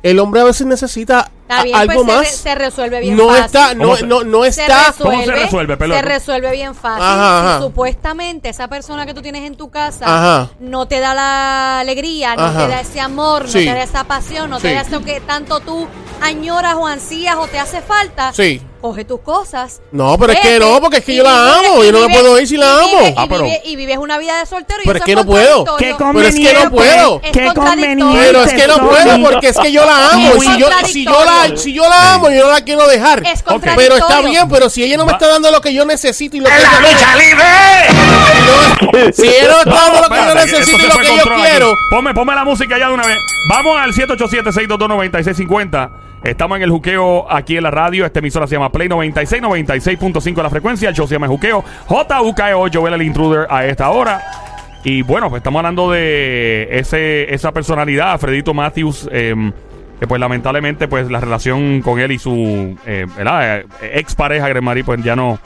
el 0.03 0.19
hombre 0.19 0.41
a 0.41 0.45
veces 0.45 0.67
necesita 0.67 1.31
bien, 1.65 1.77
algo 1.77 1.93
pues 1.95 2.07
se, 2.07 2.12
más. 2.12 2.21
re- 2.21 2.31
se 2.31 2.55
resuelve 2.55 3.01
bien 3.01 3.17
no 3.17 3.29
fácil. 3.29 3.45
está, 3.45 3.75
no, 3.75 3.85
¿Cómo 3.85 3.97
se- 3.97 4.07
no, 4.07 4.25
no 4.25 4.43
Se 4.45 4.49
está. 4.62 4.87
resuelve, 4.89 5.03
¿Cómo 5.17 5.25
se 5.27 5.33
resuelve, 5.33 5.77
pelota? 5.77 6.01
Se 6.01 6.07
resuelve 6.09 6.51
bien 6.53 6.75
fácil. 6.75 7.03
Ajá, 7.03 7.41
ajá. 7.41 7.57
Si 7.59 7.62
supuestamente 7.65 8.49
esa 8.49 8.69
persona 8.69 9.05
que 9.07 9.12
tú 9.15 9.21
tienes 9.23 9.45
en 9.45 9.57
tu 9.57 9.71
casa 9.71 10.07
Ajá. 10.07 10.51
no 10.61 10.87
te 10.89 10.99
da 11.01 11.15
la 11.15 11.81
alegría, 11.81 12.35
no 12.37 12.45
Ajá. 12.45 12.65
te 12.67 12.69
da 12.73 12.81
ese 12.81 13.01
amor, 13.01 13.49
Sí. 13.49 13.59
no 13.67 13.73
te 13.73 13.79
da 13.79 13.83
esa 13.85 14.05
pasión, 14.05 14.49
no 14.51 14.57
Sí. 14.57 14.69
te 14.69 14.75
da 14.75 14.81
eso 14.81 15.03
que 15.05 15.21
tanto 15.21 15.61
tú 15.61 15.87
añoras 16.23 16.75
o 16.77 16.87
ansías 16.87 17.37
o 17.37 17.47
te 17.49 17.59
hace 17.59 17.81
falta, 17.83 18.33
Sí. 18.33 18.62
Coge 18.83 19.05
tus 19.07 19.21
cosas. 19.21 19.81
No, 19.93 20.19
pero 20.19 20.33
es 20.35 20.41
que 20.41 20.59
no, 20.59 20.79
porque 20.81 20.99
es 20.99 21.05
que 21.05 21.15
yo 21.17 21.23
la 21.23 21.31
vive- 21.31 21.69
amo, 21.69 21.83
y 21.83 21.87
yo 21.87 21.93
no 21.93 22.01
me 22.01 22.07
vive- 22.09 22.19
puedo 22.21 22.39
ir 22.41 22.47
si 22.49 22.57
la 22.59 22.79
amo. 22.81 22.99
vive- 22.99 23.15
Ah, 23.17 23.25
y, 23.25 23.29
pero- 23.29 23.45
vive- 23.45 23.62
y 23.65 23.77
vives 23.77 23.97
una 23.99 24.19
vida 24.19 24.39
de 24.41 24.47
soltero 24.47 24.81
y 24.83 24.87
Pero 24.87 24.99
es 24.99 25.05
que 25.05 25.15
no 25.15 25.25
puedo. 25.25 25.65
Qué 25.79 25.95
Pero 25.97 26.21
es 26.21 26.35
que 26.35 26.53
no 26.53 26.71
puedo. 26.71 27.21
Es 27.23 27.31
Qué 27.33 27.45
contradictorio. 27.47 27.55
conveniente. 28.05 28.19
Pero 28.27 28.43
es 28.45 28.53
que 28.53 28.67
no 28.67 28.79
puedo 28.89 29.23
porque 29.31 29.49
es 29.49 29.57
que 29.59 29.73
yo 29.73 29.87
la 29.87 30.11
amo. 30.11 30.35
Y 30.37 30.41
si 30.41 30.59
yo, 30.59 30.69
si 30.85 31.05
yo 31.05 31.25
la, 31.25 31.57
si 31.57 31.73
yo 31.73 31.89
la 31.89 32.15
amo, 32.15 32.29
yo 32.31 32.45
no 32.45 32.51
la 32.53 32.61
quiero 32.62 32.87
dejar. 32.89 33.25
Es. 33.27 33.43
Pero 33.77 33.97
está 33.97 34.21
bien, 34.21 34.49
pero 34.51 34.69
si 34.69 34.83
ella 34.85 34.97
no 34.99 35.07
me 35.07 35.12
está 35.12 35.29
dando 35.29 35.51
lo 35.51 35.61
que 35.61 35.73
yo 35.73 35.85
necesito 35.85 36.37
y 36.37 36.41
lo 36.41 36.49
que 36.49 36.55
¡En 36.57 36.62
la 36.62 36.71
yo 36.73 36.81
lucha 36.81 37.17
libre! 37.17 39.12
si 39.15 39.27
ella 39.29 39.49
no 39.49 39.55
me 39.55 39.62
está 39.71 39.89
dando 39.89 40.01
lo 40.03 40.09
que 40.09 40.17
yo 40.27 40.35
necesito 40.35 40.79
y 40.79 40.89
lo 40.89 40.99
que 40.99 41.17
yo 41.17 41.23
quiero. 41.37 41.73
Ponme, 41.91 42.12
ponme 42.15 42.35
la 42.35 42.45
música 42.45 42.77
ya 42.79 42.89
de 42.89 42.95
una 42.95 43.07
vez. 43.07 43.17
Vamos 43.49 43.79
al 43.79 43.93
787-622-9650. 43.93 45.91
Estamos 46.25 46.57
en 46.57 46.62
el 46.62 46.71
juqueo 46.71 47.26
aquí 47.31 47.57
en 47.57 47.64
la 47.64 47.71
radio. 47.71 48.07
Esta 48.07 48.21
emisora 48.21 48.47
se 48.47 48.55
llama 48.55 48.71
Play 48.71 48.88
96, 48.88 49.43
96.5 49.43 50.43
la 50.43 50.50
frecuencia. 50.50 50.88
El 50.88 50.95
show 50.95 51.07
se 51.09 51.14
llama 51.14 51.26
Juqueo. 51.26 51.64
J.U.K.E.O. 51.87 52.69
Joel 52.73 52.95
el 52.95 53.02
Intruder 53.02 53.47
a 53.50 53.67
esta 53.67 53.91
hora. 53.91 54.23
Y 54.85 55.02
bueno, 55.02 55.31
pues 55.31 55.41
estamos 55.41 55.61
hablando 55.61 55.91
de 55.91 56.69
ese, 56.71 57.33
esa 57.33 57.52
personalidad, 57.52 58.19
Fredito 58.19 58.52
Matthews, 58.55 59.09
eh, 59.12 59.35
que 59.99 60.07
pues 60.07 60.21
lamentablemente 60.21 60.88
pues 60.88 61.11
la 61.11 61.21
relación 61.21 61.83
con 61.83 62.00
él 62.00 62.12
y 62.12 62.19
su 62.19 62.76
eh. 62.87 63.07
Eh, 63.17 63.67
ex 63.95 64.14
pareja, 64.17 64.49
Gremari, 64.49 64.83
pues 64.83 65.02
ya 65.05 65.14
no, 65.14 65.38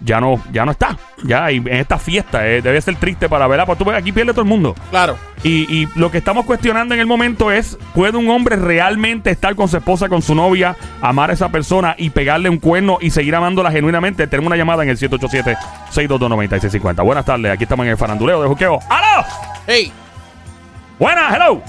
ya 0.00 0.20
no, 0.20 0.42
ya 0.52 0.64
no 0.64 0.70
está. 0.72 0.96
Ya, 1.24 1.52
y 1.52 1.58
en 1.58 1.68
esta 1.68 1.98
fiesta 1.98 2.46
eh, 2.46 2.62
debe 2.62 2.80
ser 2.80 2.96
triste 2.96 3.28
para 3.28 3.46
verla, 3.46 3.66
porque 3.66 3.84
tú 3.84 3.90
ves, 3.90 3.98
aquí 3.98 4.10
pierde 4.12 4.32
todo 4.32 4.40
el 4.42 4.48
mundo. 4.48 4.74
Claro. 4.90 5.18
Y, 5.42 5.72
y 5.74 5.88
lo 5.94 6.10
que 6.10 6.18
estamos 6.18 6.44
cuestionando 6.46 6.94
en 6.94 7.00
el 7.00 7.06
momento 7.06 7.50
es, 7.50 7.78
¿puede 7.94 8.18
un 8.18 8.28
hombre 8.30 8.56
realmente 8.56 9.30
estar 9.30 9.54
con 9.54 9.68
su 9.68 9.76
esposa, 9.76 10.08
con 10.08 10.22
su 10.22 10.34
novia, 10.34 10.74
amar 11.00 11.30
a 11.30 11.34
esa 11.34 11.50
persona 11.50 11.94
y 11.98 12.10
pegarle 12.10 12.48
un 12.48 12.58
cuerno 12.58 12.98
y 13.00 13.10
seguir 13.10 13.34
amándola 13.34 13.70
genuinamente? 13.70 14.26
Tenemos 14.26 14.48
una 14.48 14.56
llamada 14.56 14.82
en 14.82 14.88
el 14.90 14.98
787-622-9650. 14.98 17.04
Buenas 17.04 17.24
tardes, 17.24 17.52
aquí 17.52 17.64
estamos 17.64 17.84
en 17.84 17.90
el 17.92 17.98
faranduleo 17.98 18.42
de 18.42 18.48
Juqueo. 18.48 18.80
¡Aló! 18.88 19.24
Hey. 19.66 19.92
Buenas, 20.98 21.34
hello. 21.34 21.62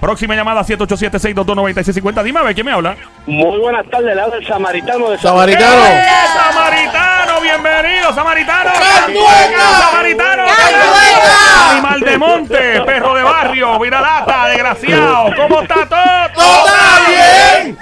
Próxima 0.00 0.34
llamada 0.36 0.62
787-622-9650. 0.62 2.22
Dime 2.22 2.38
a 2.40 2.44
ver, 2.44 2.54
¿quién 2.54 2.66
me 2.66 2.72
habla? 2.72 2.96
Muy 3.26 3.58
buenas 3.58 3.84
tardes, 3.90 4.14
le 4.14 4.22
habla 4.22 4.36
el 4.36 4.46
samaritano 4.46 5.10
de 5.10 5.18
Samaritano. 5.18 5.86
¡Eh, 5.86 6.02
¡Samaritano! 6.34 7.17
¡Bienvenido, 7.42 8.12
Samaritano! 8.14 8.70
¡Cantueca! 8.72 9.78
¡Samaritano! 9.78 10.44
¡Cantueca! 10.44 11.70
¡Animal 11.70 12.00
de 12.00 12.18
monte! 12.18 12.80
¡Perro 12.82 13.14
de 13.14 13.22
barrio! 13.22 13.78
¡Viralata! 13.78 14.48
¡Desgraciado! 14.48 15.30
¿Cómo 15.36 15.60
está 15.62 15.86
todo? 15.86 16.30
¡Todo 16.34 16.66
está 16.66 17.00
bien! 17.08 17.78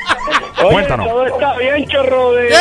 Oye, 0.59 0.73
Cuéntanos. 0.73 1.09
todo 1.09 1.27
está 1.27 1.57
bien, 1.57 1.89
chorro 1.89 2.33
de... 2.33 2.49
¡Eh! 2.49 2.57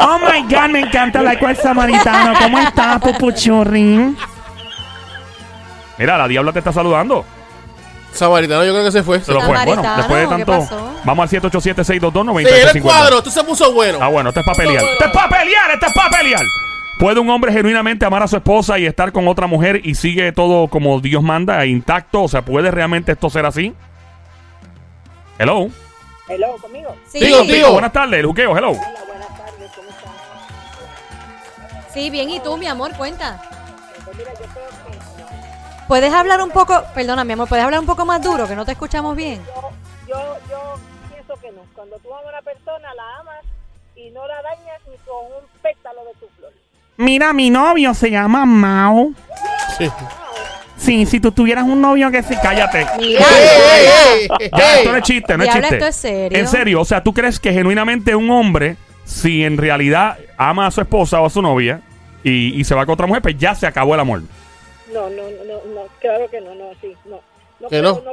Oh 0.00 0.18
my 0.20 0.42
God, 0.42 0.68
me 0.70 0.80
encanta 0.80 1.22
la 1.22 1.38
cual 1.38 1.56
samaritano. 1.56 2.34
¿Cómo 2.38 2.58
está, 2.58 2.98
pupuchurri? 2.98 4.16
Mira, 5.98 6.16
la 6.18 6.28
diabla 6.28 6.52
te 6.52 6.60
está 6.60 6.72
saludando. 6.72 7.24
Samaritano, 8.12 8.64
yo 8.64 8.72
creo 8.72 8.84
que 8.84 8.92
se 8.92 9.02
fue. 9.02 9.20
Se 9.20 9.32
lo 9.32 9.40
fue. 9.40 9.64
Bueno, 9.64 9.82
después 9.96 10.28
de 10.28 10.36
¿qué 10.36 10.44
tanto. 10.44 10.92
Vamos 11.04 11.32
al 11.32 11.40
787-622-9650. 11.42 12.48
Sí, 12.48 12.54
era 12.60 12.70
el 12.72 12.82
cuadro. 12.82 13.18
Esto 13.18 13.30
se 13.30 13.44
puso 13.44 13.72
bueno. 13.72 13.98
Ah, 14.00 14.08
bueno, 14.08 14.30
esto 14.30 14.40
es 14.40 14.46
para 14.46 14.58
pelear. 14.58 14.84
¡Esto 14.84 15.04
es 15.04 15.12
para 15.12 15.28
pelear! 15.28 15.70
¡Esto 15.72 15.86
es 15.86 15.92
para 15.92 16.10
pelear! 16.18 16.42
¿Puede 16.98 17.20
un 17.20 17.30
hombre 17.30 17.52
genuinamente 17.52 18.04
amar 18.04 18.24
a 18.24 18.26
su 18.28 18.36
esposa 18.36 18.76
y 18.78 18.86
estar 18.86 19.12
con 19.12 19.28
otra 19.28 19.46
mujer 19.46 19.80
y 19.84 19.94
sigue 19.94 20.32
todo 20.32 20.66
como 20.66 21.00
Dios 21.00 21.22
manda, 21.22 21.64
intacto? 21.64 22.22
O 22.22 22.28
sea, 22.28 22.42
¿puede 22.42 22.72
realmente 22.72 23.12
esto 23.12 23.30
ser 23.30 23.46
así? 23.46 23.72
Hello. 25.38 25.68
Hello, 26.28 26.56
conmigo. 26.60 26.96
Sí, 27.06 27.20
Digo, 27.20 27.42
digo. 27.42 27.72
Buenas 27.72 27.92
tardes, 27.92 28.18
el 28.18 28.26
juqueo, 28.26 28.56
hello. 28.58 28.70
Hola, 28.70 28.80
buenas 29.06 29.28
tardes, 29.28 29.70
¿cómo 29.76 29.88
están? 29.88 30.12
sí, 31.94 32.10
bien. 32.10 32.30
¿Y 32.30 32.40
tú, 32.40 32.56
mi 32.56 32.66
amor? 32.66 32.92
Cuenta. 32.94 33.40
Pues 34.04 34.16
mira, 34.16 34.32
yo 34.32 34.46
creo 34.52 34.66
que 34.84 34.87
¿Puedes 35.88 36.12
hablar 36.12 36.42
un 36.42 36.50
poco, 36.50 36.84
perdona, 36.94 37.24
mi 37.24 37.32
amor, 37.32 37.48
¿puedes 37.48 37.64
hablar 37.64 37.80
un 37.80 37.86
poco 37.86 38.04
más 38.04 38.22
duro, 38.22 38.46
que 38.46 38.54
no 38.54 38.66
te 38.66 38.72
escuchamos 38.72 39.16
bien? 39.16 39.40
yo, 40.06 40.14
yo, 40.14 40.36
yo 40.50 40.74
pienso 41.10 41.34
que 41.40 41.50
no. 41.50 41.62
Cuando 41.74 41.96
tú 42.00 42.12
amas 42.12 42.26
a 42.26 42.28
una 42.28 42.42
persona, 42.42 42.94
la 42.94 43.16
amas 43.20 43.44
y 43.96 44.10
no 44.10 44.26
la 44.26 44.34
dañas 44.42 44.80
ni 44.86 44.96
con 44.98 45.24
un 45.24 45.62
pétalo 45.62 46.04
de 46.04 46.12
tu 46.20 46.26
flor. 46.36 46.52
Mira, 46.98 47.32
mi 47.32 47.48
novio 47.48 47.94
se 47.94 48.10
llama 48.10 48.44
Mao. 48.44 49.12
Sí. 49.78 49.90
Sí, 50.76 51.06
si 51.06 51.20
tú 51.20 51.32
tuvieras 51.32 51.64
un 51.64 51.80
novio 51.80 52.10
que 52.10 52.22
se... 52.22 52.38
Cállate. 52.38 52.86
Mira, 52.98 53.20
¡Ey, 53.20 53.48
ey, 53.72 54.28
ey! 54.40 54.50
Ya, 54.56 54.76
esto 54.76 54.92
no 54.92 54.98
es 54.98 55.02
chiste, 55.04 55.36
no 55.38 55.44
es 55.44 55.50
chiste. 55.50 55.74
esto 55.74 55.86
es 55.86 55.96
serio. 55.96 56.38
En 56.38 56.48
serio, 56.48 56.80
o 56.82 56.84
sea, 56.84 57.02
¿tú 57.02 57.14
crees 57.14 57.40
que 57.40 57.52
genuinamente 57.52 58.14
un 58.14 58.30
hombre, 58.30 58.76
si 59.04 59.42
en 59.42 59.56
realidad 59.56 60.18
ama 60.36 60.66
a 60.66 60.70
su 60.70 60.82
esposa 60.82 61.20
o 61.20 61.26
a 61.26 61.30
su 61.30 61.40
novia 61.40 61.80
y, 62.22 62.60
y 62.60 62.64
se 62.64 62.74
va 62.74 62.84
con 62.84 62.92
otra 62.92 63.06
mujer, 63.06 63.22
pues 63.22 63.38
ya 63.38 63.54
se 63.54 63.66
acabó 63.66 63.94
el 63.94 64.00
amor? 64.00 64.22
No, 64.92 65.10
no, 65.10 65.22
no, 65.46 65.74
no, 65.74 65.80
claro 66.00 66.28
que 66.30 66.40
no, 66.40 66.54
no, 66.54 66.70
sí, 66.80 66.94
no. 67.04 67.20
No 67.60 67.68
¿Que 67.68 67.80
creo, 67.80 67.94
no? 67.94 68.12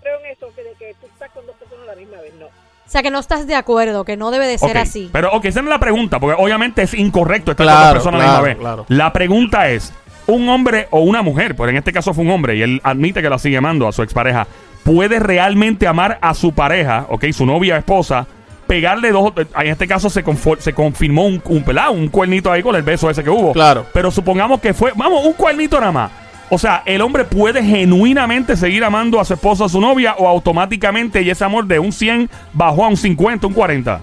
creo 0.00 0.20
en 0.20 0.26
eso, 0.26 0.48
que 0.54 0.62
de 0.62 0.72
que 0.74 0.94
tú 1.00 1.06
estás 1.06 1.30
con 1.32 1.46
dos 1.46 1.56
personas 1.56 1.84
a 1.88 1.92
la 1.92 1.96
misma 1.96 2.20
vez, 2.20 2.34
no. 2.34 2.46
O 2.46 2.90
sea, 2.90 3.02
que 3.02 3.10
no 3.10 3.18
estás 3.18 3.46
de 3.46 3.54
acuerdo, 3.54 4.04
que 4.04 4.16
no 4.16 4.30
debe 4.30 4.46
de 4.46 4.58
ser 4.58 4.76
así. 4.76 5.08
Pero, 5.10 5.32
ok, 5.32 5.46
esa 5.46 5.62
no 5.62 5.68
es 5.68 5.74
la 5.74 5.78
pregunta, 5.80 6.20
porque 6.20 6.40
obviamente 6.40 6.82
es 6.82 6.92
incorrecto 6.92 7.52
estar 7.52 7.66
con 7.66 7.76
dos 7.76 7.92
personas 7.94 8.20
a 8.20 8.24
la 8.24 8.30
claro, 8.30 8.42
misma 8.42 8.48
vez. 8.48 8.58
claro. 8.58 8.86
La 8.88 9.12
pregunta 9.12 9.70
es, 9.70 9.92
¿un 10.26 10.48
hombre 10.50 10.88
o 10.90 11.00
una 11.00 11.22
mujer, 11.22 11.56
pues 11.56 11.70
en 11.70 11.78
este 11.78 11.92
caso 11.94 12.12
fue 12.12 12.24
un 12.24 12.30
hombre 12.30 12.56
y 12.56 12.62
él 12.62 12.80
admite 12.84 13.22
que 13.22 13.30
la 13.30 13.38
sigue 13.38 13.56
amando 13.56 13.88
a 13.88 13.92
su 13.92 14.02
expareja, 14.02 14.46
puede 14.84 15.18
realmente 15.18 15.86
amar 15.86 16.18
a 16.20 16.34
su 16.34 16.52
pareja, 16.52 17.06
ok, 17.08 17.24
su 17.32 17.46
novia 17.46 17.76
o 17.76 17.78
esposa, 17.78 18.26
pegarle 18.66 19.10
dos, 19.10 19.32
en 19.36 19.66
este 19.66 19.86
caso 19.86 20.10
se, 20.10 20.24
se 20.58 20.72
confirmó 20.72 21.26
un, 21.26 21.42
un, 21.44 21.64
¿verdad? 21.64 21.90
un 21.90 22.08
cuernito 22.08 22.50
ahí 22.50 22.62
con 22.62 22.74
el 22.74 22.82
beso 22.82 23.08
ese 23.10 23.22
que 23.22 23.30
hubo. 23.30 23.52
Claro. 23.52 23.86
Pero 23.92 24.10
supongamos 24.10 24.60
que 24.60 24.74
fue, 24.74 24.92
vamos, 24.94 25.24
un 25.24 25.32
cuernito 25.34 25.78
nada 25.78 25.92
más. 25.92 26.10
O 26.50 26.58
sea, 26.58 26.82
el 26.84 27.00
hombre 27.00 27.24
puede 27.24 27.62
genuinamente 27.62 28.56
seguir 28.56 28.84
amando 28.84 29.18
a 29.18 29.24
su 29.24 29.34
esposa 29.34 29.64
o 29.64 29.66
a 29.66 29.68
su 29.68 29.80
novia 29.80 30.14
o 30.18 30.28
automáticamente 30.28 31.22
y 31.22 31.30
ese 31.30 31.44
amor 31.44 31.66
de 31.66 31.78
un 31.78 31.90
100 31.92 32.28
bajó 32.52 32.84
a 32.84 32.88
un 32.88 32.96
50, 32.96 33.46
un 33.46 33.52
40. 33.54 34.02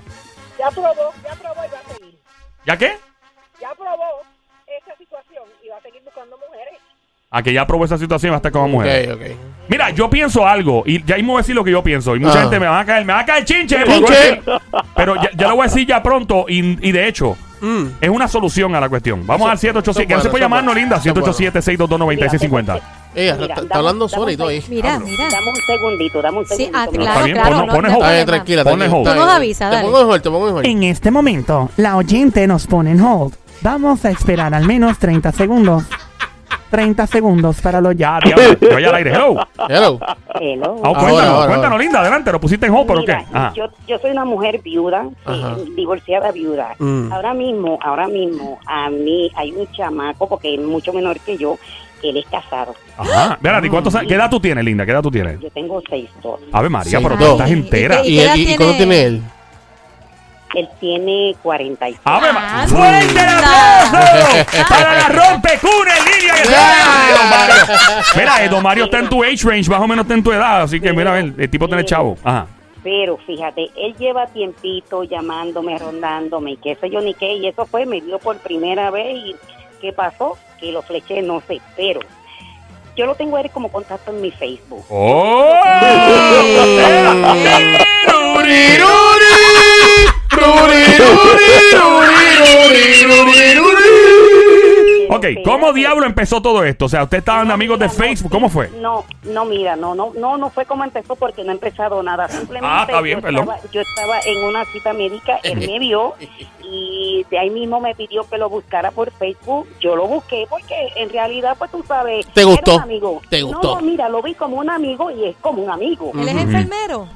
Ya 0.58 0.70
probó, 0.72 1.13
ya 1.24 1.36
probó 1.36 1.65
y 1.65 1.70
va 1.70 1.80
a 1.80 1.94
seguir. 1.94 2.20
¿Ya 2.65 2.77
qué? 2.77 2.98
Ya 3.60 3.70
probó 3.75 4.22
esa 4.68 4.98
situación 4.98 5.44
y 5.63 5.70
va 5.70 5.77
a 5.77 5.82
seguir 5.82 6.01
buscando 6.03 6.38
mujeres. 6.38 6.80
A 7.34 7.42
que 7.42 7.54
ya 7.54 7.66
probó 7.66 7.86
esa 7.86 7.98
situación 7.98 8.34
hasta 8.34 8.52
como 8.52 8.68
mujer. 8.68 9.14
Ok, 9.14 9.16
ok. 9.22 9.28
Mira, 9.70 9.90
yo 9.92 10.10
pienso 10.10 10.46
algo 10.46 10.84
y 10.86 11.02
ya 11.06 11.16
mismo 11.16 11.32
voy 11.32 11.40
a 11.40 11.44
decir 11.44 11.56
lo 11.56 11.64
que 11.64 11.72
yo 11.72 11.82
pienso. 11.82 12.14
Y 12.16 12.20
mucha 12.20 12.40
Ah. 12.40 12.42
gente 12.42 12.60
me 12.60 12.66
va 12.68 12.82
a 12.82 12.86
caer, 12.86 13.06
me 13.06 13.14
va 13.14 13.20
a 13.20 13.26
caer 13.26 13.46
chinche. 13.46 13.78
Chinche. 13.86 14.42
Pero 14.98 15.16
ya, 15.16 15.30
ya 15.38 15.48
lo 15.48 15.56
voy 15.56 15.66
a 15.66 15.70
decir 15.70 15.88
ya 15.88 16.04
pronto 16.04 16.46
y, 16.50 16.60
y 16.86 16.92
de 16.92 17.08
hecho 17.08 17.38
Mm. 17.62 17.86
es 18.02 18.10
una 18.10 18.28
solución 18.28 18.76
a 18.76 18.82
la 18.82 18.90
cuestión. 18.90 19.26
Vamos 19.26 19.46
Eso- 19.46 19.52
al 19.52 19.58
787, 19.60 20.08
que 20.10 20.14
no 20.16 20.20
se 20.22 20.30
puede 20.30 20.44
bueno, 20.46 20.56
llamarnos, 20.58 20.74
eso 20.76 20.80
es 20.80 20.84
linda. 20.84 20.98
bueno. 21.00 21.32
787-622-9650. 21.32 22.82
Ella 23.16 23.34
Mira, 23.34 23.34
está, 23.34 23.44
está 23.46 23.62
dame- 23.62 23.76
hablando 23.80 24.08
dame 24.08 24.16
sola 24.18 24.32
y 24.32 24.34
un 24.34 24.38
todo 24.40 24.48
ahí. 24.50 24.64
Mira, 24.68 25.00
mira. 25.00 25.24
Dame 25.30 25.50
un 25.52 25.56
segundito, 25.66 26.22
dame 26.22 26.38
un 26.40 26.46
Sí, 26.48 26.56
segundito. 26.56 26.78
ah, 26.78 26.88
mi 26.92 26.98
claro, 26.98 27.12
Está 27.12 27.24
bien, 27.24 27.38
claro. 27.38 27.56
no- 27.66 27.66
pone 27.68 27.72
no 27.72 27.88
hay 27.88 27.94
hold. 27.94 28.02
Está 28.04 28.12
bien, 28.12 28.26
problema. 28.26 28.26
tranquila, 28.26 28.64
Ponle 28.64 28.78
tranquila. 28.86 28.98
hold. 28.98 29.08
Está 29.08 29.14
Tú 29.14 29.20
nos 29.20 29.28
bien. 29.28 29.36
avisas, 29.38 29.70
Te 29.70 29.76
dale. 29.78 29.86
pongo 29.88 30.02
en 30.02 30.08
hold, 30.10 30.22
te 30.22 30.30
pongo 30.30 30.50
en 30.50 30.56
hold. 30.56 30.66
En 30.66 30.84
este 30.84 31.12
momento, 31.12 31.70
la 31.78 31.96
oyente 31.96 32.48
nos 32.48 32.68
pone 32.68 32.92
en 32.92 33.02
hold. 33.02 33.36
Vamos 33.62 34.04
a 34.06 34.10
esperar 34.10 34.54
al 34.54 34.66
menos 34.66 34.98
30 34.98 35.32
segundos. 35.32 35.84
30 36.70 37.08
segundos 37.08 37.60
para 37.62 37.81
lo 37.81 37.91
ya. 37.91 38.20
Ya, 38.24 38.36
diablo, 38.36 38.60
que 38.60 38.74
vaya 38.74 38.89
al 38.89 38.96
aire. 38.96 39.12
Hello. 39.12 39.36
Hello. 39.70 40.00
Hello. 40.39 40.75
Ah, 40.84 40.88
Ahora, 40.88 41.00
cuéntanos, 41.01 41.29
ahora, 41.29 41.48
cuéntanos, 41.48 41.72
ahora. 41.72 41.77
linda. 41.84 42.00
Adelante, 42.01 42.31
lo 42.31 42.39
pusiste 42.39 42.65
en 42.65 42.74
hold, 42.74 42.88
¿pero 42.88 43.00
qué? 43.05 43.15
Mira, 43.17 43.25
Ajá. 43.34 43.53
yo, 43.55 43.65
yo 43.88 44.00
soy 44.00 44.12
una 44.12 44.25
mujer 44.25 44.62
viuda, 44.62 45.05
eh, 45.27 45.65
divorciada 45.75 46.31
viuda. 46.31 46.75
Mm. 46.79 47.12
Ahora 47.12 47.34
mismo, 47.34 47.77
ahora 47.81 48.08
mismo, 48.08 48.60
a 48.65 48.89
mí 48.89 49.29
hay 49.36 49.51
un 49.51 49.67
chamaco, 49.72 50.27
porque 50.29 50.53
es 50.55 50.62
mucho 50.62 50.93
menor 50.93 51.20
que 51.20 51.38
yo, 51.38 51.58
él 52.03 52.17
es 52.17 52.25
casado. 52.25 52.74
Ajá. 52.98 53.34
Espérate, 53.34 53.70
¿cuántos 53.70 53.93
años- 53.96 54.08
¿qué 54.08 54.15
edad 54.15 54.29
tú 54.29 54.39
tienes, 54.39 54.63
linda? 54.65 54.86
¿Qué 54.86 54.91
edad 54.91 55.01
tú 55.03 55.12
tienes? 55.12 55.39
Yo 55.39 55.50
tengo 55.51 55.81
seis 55.89 56.10
dos. 56.24 56.39
Ave 56.51 56.70
María, 56.70 56.98
Sí. 57.00 57.03
pero 57.03 57.17
tú 57.17 57.25
estás 57.25 57.50
¿y 57.50 57.53
entera. 57.53 58.01
qué- 58.01 58.08
¿Y, 58.10 58.15
qué 58.17 58.24
edad 58.24 58.36
y, 58.36 58.41
y 58.41 58.46
tiene? 58.46 58.58
cuánto 58.58 58.77
tiene 58.77 59.03
él? 59.03 59.22
Él 60.53 60.70
tiene 60.79 61.36
46. 61.41 62.00
¡Ave 62.03 62.27
Ah! 62.34 62.65
¡Fuerte 62.67 63.20
el 63.20 63.29
aplauso! 63.29 63.98
¡Para 64.70 64.93
la 64.96 65.10
línea! 65.10 66.34
que 66.36 66.41
está! 66.41 68.13
Mira, 68.15 68.43
eh, 68.43 68.50
Don 68.50 68.63
Mario 68.63 68.86
está 68.86 69.00
en 69.00 69.10
tu 69.10 69.24
age 69.24 69.39
range, 69.43 69.70
más 69.70 69.81
o 69.81 69.88
menos 69.88 70.03
está 70.03 70.13
en 70.13 70.24
tu 70.24 70.31
edad, 70.31 70.62
así 70.63 70.79
que 70.79 70.93
mira, 70.93 71.13
ver, 71.13 71.34
el 71.38 71.50
tipo 71.50 71.67
tiene 71.67 71.86
chavo. 71.86 72.17
Ajá. 72.24 72.48
Pero 72.84 73.17
fíjate, 73.17 73.70
él 73.77 73.96
lleva 73.98 74.25
tiempito 74.27 75.03
llamándome, 75.03 75.77
rondándome, 75.77 76.51
y 76.53 76.58
qué 76.58 76.75
sé 76.75 76.89
yo 76.89 77.00
ni 77.00 77.13
qué, 77.13 77.34
y 77.36 77.48
eso 77.48 77.65
fue, 77.65 77.86
me 77.86 78.01
vio 78.01 78.17
por 78.20 78.38
primera 78.38 78.89
vez, 78.89 79.15
y 79.17 79.36
¿qué 79.79 79.93
pasó? 79.93 80.38
Que 80.60 80.72
lo 80.72 80.81
fleché, 80.81 81.22
no 81.22 81.41
sé, 81.48 81.62
pero 81.75 82.00
yo 82.98 83.05
lo 83.05 83.15
tengo 83.15 83.38
a 83.38 83.41
él 83.41 83.51
como 83.51 83.72
contacto 83.72 84.12
en 84.12 84.22
mi 84.22 84.31
Facebook. 84.31 84.84
¡Oh! 84.89 85.53
Ok, 95.13 95.25
¿cómo 95.43 95.74
diablo 95.74 96.05
empezó 96.05 96.41
todo 96.41 96.63
esto? 96.63 96.86
O 96.86 96.89
sea, 96.89 97.03
¿ustedes 97.03 97.22
estaban 97.22 97.48
No, 97.50 97.53
amigos 97.53 97.77
de 97.79 97.88
no, 97.88 97.91
Facebook? 97.91 98.31
¿Cómo 98.31 98.50
fue? 98.50 98.70
No, 98.79 99.03
no, 99.24 99.43
mira, 99.43 99.75
no, 99.75 99.93
no, 99.93 100.13
no, 100.15 100.38
no 100.38 100.50
fue 100.50 100.65
como 100.65 100.86
empezó 100.86 101.15
porque 101.17 101.43
no 101.43 101.51
he 101.51 101.55
empezado 101.55 102.01
nada. 102.01 102.29
Simplemente 102.29 102.67
Ah, 102.79 102.86
está 102.88 103.01
bien, 103.01 103.17
yo, 103.17 103.22
perdón. 103.22 103.41
estaba, 103.41 103.60
yo 103.74 103.81
estaba 103.81 104.20
en 104.25 104.43
una 104.46 104.63
cita 104.65 104.93
médica, 104.93 105.39
él 105.43 105.60
me 105.67 105.79
vio 105.79 106.13
y 106.63 107.25
de 107.29 107.38
ahí 107.39 107.50
mismo 107.50 107.81
me 107.81 107.93
pidió 107.93 108.24
que 108.29 108.38
lo 108.38 108.50
buscara 108.50 108.91
por 108.91 109.12
Facebook. 109.12 109.67
Yo 109.81 109.98
lo 109.98 110.08
busqué 110.08 110.46
porque 110.50 110.74
en 110.96 111.10
realidad, 111.10 111.55
pues 111.60 111.70
tú 111.72 111.84
sabes, 111.86 112.25
¿Te 112.27 112.41
era 112.41 112.50
gustó? 112.50 112.75
un 112.77 112.81
amigo. 112.84 113.22
¿Te 113.29 113.41
gustó? 113.41 113.62
No, 113.62 113.75
no, 113.75 113.81
mira, 113.81 114.08
lo 114.08 114.22
vi 114.22 114.34
como 114.34 114.58
un 114.58 114.70
amigo 114.70 115.12
y 115.12 115.25
es 115.25 115.36
como 115.41 115.62
un 115.62 115.70
amigo. 115.70 116.13
¿Él 116.15 116.29
es 116.29 116.36
enfermero? 116.38 117.08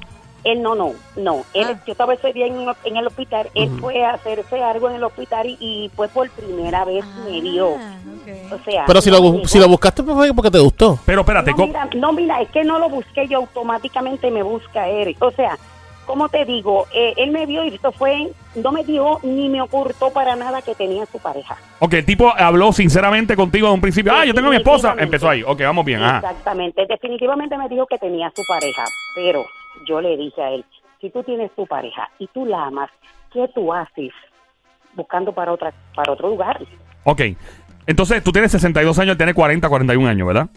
Él 0.46 0.62
no, 0.62 0.76
no, 0.76 0.94
no. 1.18 1.44
Él, 1.54 1.66
Ah. 1.72 1.80
Yo 1.86 1.92
estaba 1.92 2.14
ese 2.14 2.32
día 2.32 2.46
en, 2.48 2.56
en 2.86 2.98
el 2.98 3.08
hospital, 3.08 3.50
él 3.54 3.70
fue 3.82 4.04
a 4.06 4.12
hacerse 4.12 4.64
algo 4.64 4.90
en 4.90 4.96
el 4.96 5.04
hospital 5.04 5.48
y, 5.48 5.58
y 5.60 5.92
pues 5.96 6.10
por 6.12 6.30
primera 6.30 6.86
vez 6.86 7.04
me 7.30 7.42
vio. 7.42 7.76
Ah. 7.78 7.98
O 8.54 8.60
sea, 8.64 8.86
Pero 8.88 9.02
si 9.02 9.10
lo, 9.12 9.46
si 9.48 9.60
lo 9.60 9.68
buscaste 9.68 10.02
pues, 10.04 10.16
fue 10.16 10.34
porque 10.34 10.52
te 10.52 10.60
gustó. 10.60 10.98
Pero 11.06 11.22
espérate, 11.22 11.52
no 11.52 11.58
¿cómo- 11.58 11.68
mira, 11.68 11.90
no, 11.96 12.14
mira, 12.14 12.42
es 12.42 12.50
que 12.50 12.64
no 12.64 12.80
lo 12.80 12.90
busqué 12.90 13.28
yo, 13.28 13.40
automáticamente 13.40 14.32
me 14.32 14.42
busca 14.44 14.88
él. 14.88 15.16
O 15.20 15.32
sea, 15.32 15.58
como 16.06 16.30
te 16.30 16.46
digo, 16.46 16.86
Eh, 16.94 17.14
él 17.18 17.32
me 17.32 17.48
vio 17.48 17.64
y 17.66 17.70
esto 17.70 17.92
fue 17.92 18.30
no 18.54 18.72
me 18.72 18.84
dio 18.84 19.20
ni 19.24 19.50
me 19.50 19.62
ocultó 19.62 20.12
para 20.12 20.36
nada 20.36 20.62
que 20.62 20.76
tenía 20.76 21.06
su 21.08 21.18
pareja. 21.20 21.58
Ok, 21.80 21.94
el 21.94 22.06
tipo 22.06 22.32
habló 22.38 22.72
sinceramente 22.72 23.36
contigo 23.36 23.68
de 23.68 23.74
un 23.74 23.82
principio. 23.82 24.14
Ah, 24.16 24.24
yo 24.24 24.34
tengo 24.36 24.48
a 24.48 24.52
mi 24.52 24.58
esposa. 24.58 24.96
Empezó 24.98 25.28
ahí. 25.28 25.42
Ok, 25.44 25.62
vamos 25.62 25.84
bien. 25.84 26.02
Ajá. 26.04 26.18
Exactamente, 26.18 26.86
definitivamente 26.88 27.58
me 27.58 27.68
dijo 27.68 27.88
que 27.88 27.98
tenía 27.98 28.32
su 28.36 28.44
pareja, 28.48 28.84
pero 29.16 29.46
yo 29.88 30.02
le 30.02 30.18
dije 30.18 30.42
a 30.42 30.52
él, 30.52 30.66
si 31.02 31.10
tú 31.10 31.24
tienes 31.24 31.52
tu 31.56 31.66
pareja 31.68 32.10
y 32.20 32.28
tú 32.28 32.46
la 32.46 32.66
amas, 32.66 32.90
¿qué 33.34 33.48
tú 33.54 33.74
haces 33.74 34.12
buscando 34.94 35.32
para 35.34 35.52
otra 35.52 35.74
para 35.96 36.12
otro 36.14 36.30
lugar? 36.30 36.60
Ok. 37.04 37.22
Entonces, 37.88 38.24
tú 38.24 38.32
tienes 38.32 38.52
62 38.52 38.98
años, 39.00 39.12
él 39.12 39.18
tiene 39.18 39.34
40, 39.34 39.70
41 39.70 40.08
años, 40.10 40.28
¿verdad? 40.28 40.48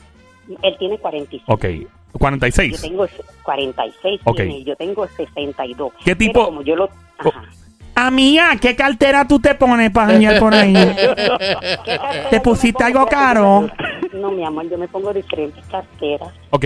Él 0.63 0.77
tiene 0.79 0.97
45. 0.99 1.53
Ok. 1.53 1.65
Yo 1.65 1.89
46. 2.19 2.81
tengo 2.81 3.07
46, 3.43 4.21
Ok. 4.25 4.37
tiene, 4.37 4.65
yo 4.65 4.77
tengo 4.77 5.07
62. 5.07 5.93
¿Qué 6.05 6.17
tipo- 6.17 6.33
Pero 6.33 6.47
como 6.47 6.63
yo 6.63 6.77
lo... 6.77 6.89
Ajá. 7.19 7.43
Amiga, 7.95 8.57
¿qué 8.61 8.77
cartera 8.77 9.27
tú 9.27 9.41
te 9.41 9.55
pones 9.57 9.91
para 9.91 10.13
janguear 10.13 10.39
por 10.39 10.55
ahí? 10.55 10.73
¿Qué 11.85 11.97
cartera 11.99 12.31
¿Te 12.31 12.37
yo 12.37 12.43
pusiste 12.43 12.85
algo 12.85 13.05
caro? 13.07 13.69
No, 14.13 14.31
mi 14.31 14.45
amor, 14.45 14.71
yo 14.71 14.79
me 14.79 14.87
pongo 14.89 15.13
diferentes 15.13 15.65
carteras. 15.67 16.33
Ok. 16.51 16.65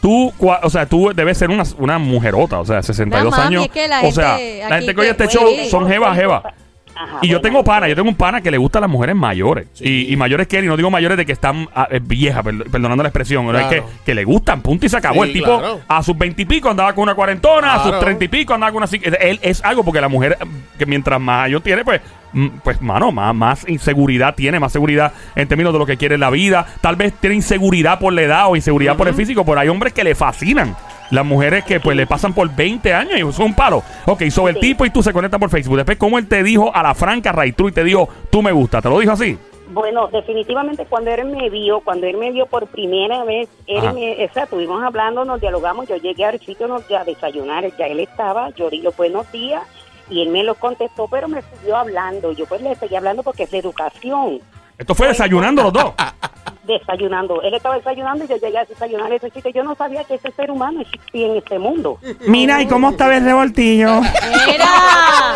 Tú, 0.00 0.32
cua- 0.38 0.60
o 0.62 0.70
sea, 0.70 0.86
tú 0.86 1.10
debes 1.14 1.36
ser 1.38 1.50
una, 1.50 1.64
una 1.78 1.98
mujerota, 1.98 2.60
o 2.60 2.64
sea, 2.64 2.82
62 2.82 3.30
No, 3.32 3.36
mami, 3.36 3.56
años. 3.56 3.64
es 3.66 3.70
que 3.72 3.88
la 3.88 4.00
o 4.02 4.12
sea, 4.12 4.36
gente 4.36 4.58
la 4.60 4.66
aquí 4.66 4.74
gente 4.76 4.94
que 4.94 5.00
oye 5.00 5.10
este 5.10 5.28
show 5.28 5.42
güey. 5.44 5.68
son 5.68 5.88
jeva, 5.88 6.14
jeva. 6.14 6.54
Ajá, 7.00 7.18
Y 7.22 7.28
yo 7.28 7.34
bueno, 7.38 7.42
tengo 7.42 7.64
pana, 7.64 7.86
yo 7.86 7.94
tengo 7.94 8.08
un 8.08 8.16
pana 8.16 8.40
que 8.40 8.50
le 8.50 8.58
gusta 8.58 8.78
a 8.78 8.80
las 8.80 8.90
mujeres 8.90 9.14
mayores. 9.14 9.68
Y, 9.80 10.12
y 10.12 10.16
mayores 10.16 10.48
que 10.48 10.58
él, 10.58 10.64
y 10.64 10.66
no 10.68 10.76
digo 10.76 10.90
mayores 10.90 11.16
de 11.16 11.24
que 11.24 11.30
están 11.32 11.68
ah, 11.74 11.86
eh, 11.90 12.00
viejas, 12.02 12.42
per- 12.42 12.64
perdonando 12.70 13.04
la 13.04 13.08
expresión, 13.10 13.54
es 13.54 13.66
que, 13.66 13.82
que 14.04 14.14
le 14.16 14.24
gustan, 14.24 14.62
punto 14.62 14.84
y 14.84 14.88
se 14.88 14.96
acabó. 14.96 15.22
Sí, 15.22 15.28
el 15.28 15.32
tipo 15.32 15.58
claro. 15.58 15.80
a 15.86 16.02
sus 16.02 16.18
veintipico 16.18 16.68
andaba 16.68 16.92
con 16.94 17.02
una 17.02 17.14
cuarentona, 17.14 17.74
a 17.74 17.84
sus 17.84 18.00
treinta 18.00 18.24
y 18.24 18.28
pico 18.28 18.52
andaba 18.54 18.72
con 18.72 18.82
una... 18.82 18.90
Él 19.20 19.38
es 19.42 19.64
algo 19.64 19.84
porque 19.84 20.00
la 20.00 20.08
mujer, 20.08 20.36
que 20.76 20.86
mientras 20.86 21.20
más 21.20 21.44
años 21.44 21.62
tiene, 21.62 21.84
pues, 21.84 22.00
mm, 22.32 22.48
pues, 22.64 22.82
mano, 22.82 23.12
más, 23.12 23.34
más 23.34 23.68
inseguridad 23.68 24.34
tiene, 24.34 24.58
más 24.58 24.72
seguridad 24.72 25.12
en 25.36 25.46
términos 25.46 25.72
de 25.72 25.78
lo 25.78 25.86
que 25.86 25.96
quiere 25.96 26.16
en 26.16 26.20
la 26.20 26.30
vida. 26.30 26.66
Tal 26.80 26.96
vez 26.96 27.12
tiene 27.20 27.36
inseguridad 27.36 28.00
por 28.00 28.12
la 28.12 28.22
edad 28.22 28.46
o 28.48 28.56
inseguridad 28.56 28.96
por 28.96 29.06
el 29.06 29.14
físico, 29.14 29.44
pero 29.44 29.60
hay 29.60 29.68
hombres 29.68 29.92
que 29.92 30.02
le 30.02 30.16
fascinan. 30.16 30.74
Las 31.10 31.24
mujeres 31.24 31.64
que 31.64 31.80
pues 31.80 31.96
le 31.96 32.06
pasan 32.06 32.34
por 32.34 32.54
20 32.54 32.92
años 32.92 33.18
y 33.18 33.32
son 33.32 33.46
un 33.46 33.54
palo. 33.54 33.82
Ok, 34.06 34.24
sobre 34.30 34.54
el 34.54 34.60
tipo 34.60 34.84
y 34.84 34.90
tú 34.90 35.02
se 35.02 35.12
conectan 35.12 35.40
por 35.40 35.50
Facebook. 35.50 35.76
Después, 35.76 35.98
¿cómo 35.98 36.18
él 36.18 36.28
te 36.28 36.42
dijo 36.42 36.74
a 36.74 36.82
la 36.82 36.94
franca 36.94 37.32
Ray 37.32 37.52
True 37.52 37.70
y 37.70 37.74
te 37.74 37.84
dijo, 37.84 38.08
tú 38.30 38.42
me 38.42 38.52
gusta? 38.52 38.82
¿Te 38.82 38.88
lo 38.88 38.98
dijo 38.98 39.12
así? 39.12 39.38
Bueno, 39.70 40.08
definitivamente 40.08 40.86
cuando 40.86 41.10
él 41.10 41.26
me 41.26 41.50
vio, 41.50 41.80
cuando 41.80 42.06
él 42.06 42.16
me 42.16 42.32
vio 42.32 42.46
por 42.46 42.66
primera 42.68 43.24
vez, 43.24 43.48
él 43.66 43.92
me, 43.92 44.24
o 44.24 44.32
sea, 44.32 44.44
estuvimos 44.44 44.82
hablando, 44.82 45.26
nos 45.26 45.40
dialogamos, 45.40 45.86
yo 45.88 45.96
llegué 45.96 46.24
al 46.24 46.40
sitio 46.40 46.66
nos, 46.68 46.90
a 46.90 47.04
desayunar, 47.04 47.70
ya 47.76 47.86
él 47.86 48.00
estaba, 48.00 48.48
yo 48.50 48.70
los 48.82 48.96
buenos 48.96 49.30
días 49.30 49.62
y 50.08 50.22
él 50.22 50.30
me 50.30 50.42
lo 50.42 50.54
contestó, 50.54 51.06
pero 51.10 51.28
me 51.28 51.42
siguió 51.42 51.76
hablando, 51.76 52.32
yo 52.32 52.46
pues 52.46 52.62
le 52.62 52.74
seguí 52.76 52.96
hablando 52.96 53.22
porque 53.22 53.42
es 53.42 53.50
de 53.50 53.58
educación, 53.58 54.40
Esto 54.78 54.94
fue 54.94 55.08
desayunando 55.08 55.62
los 55.64 55.72
dos. 55.72 55.92
desayunando, 56.68 57.42
él 57.42 57.54
estaba 57.54 57.76
desayunando 57.76 58.24
y 58.24 58.28
yo 58.28 58.36
llegué 58.36 58.58
a 58.58 58.64
desayunar 58.64 59.12
ese 59.12 59.30
sitio, 59.30 59.50
yo 59.50 59.64
no 59.64 59.74
sabía 59.74 60.04
que 60.04 60.14
ese 60.14 60.30
ser 60.32 60.50
humano 60.50 60.80
existía 60.82 61.26
en 61.26 61.36
este 61.38 61.58
mundo. 61.58 61.98
Mira, 62.26 62.62
¿y 62.62 62.66
cómo 62.66 62.90
estaba 62.90 63.16
el 63.16 63.24
revoltillo? 63.24 64.00
Mira. 64.46 64.66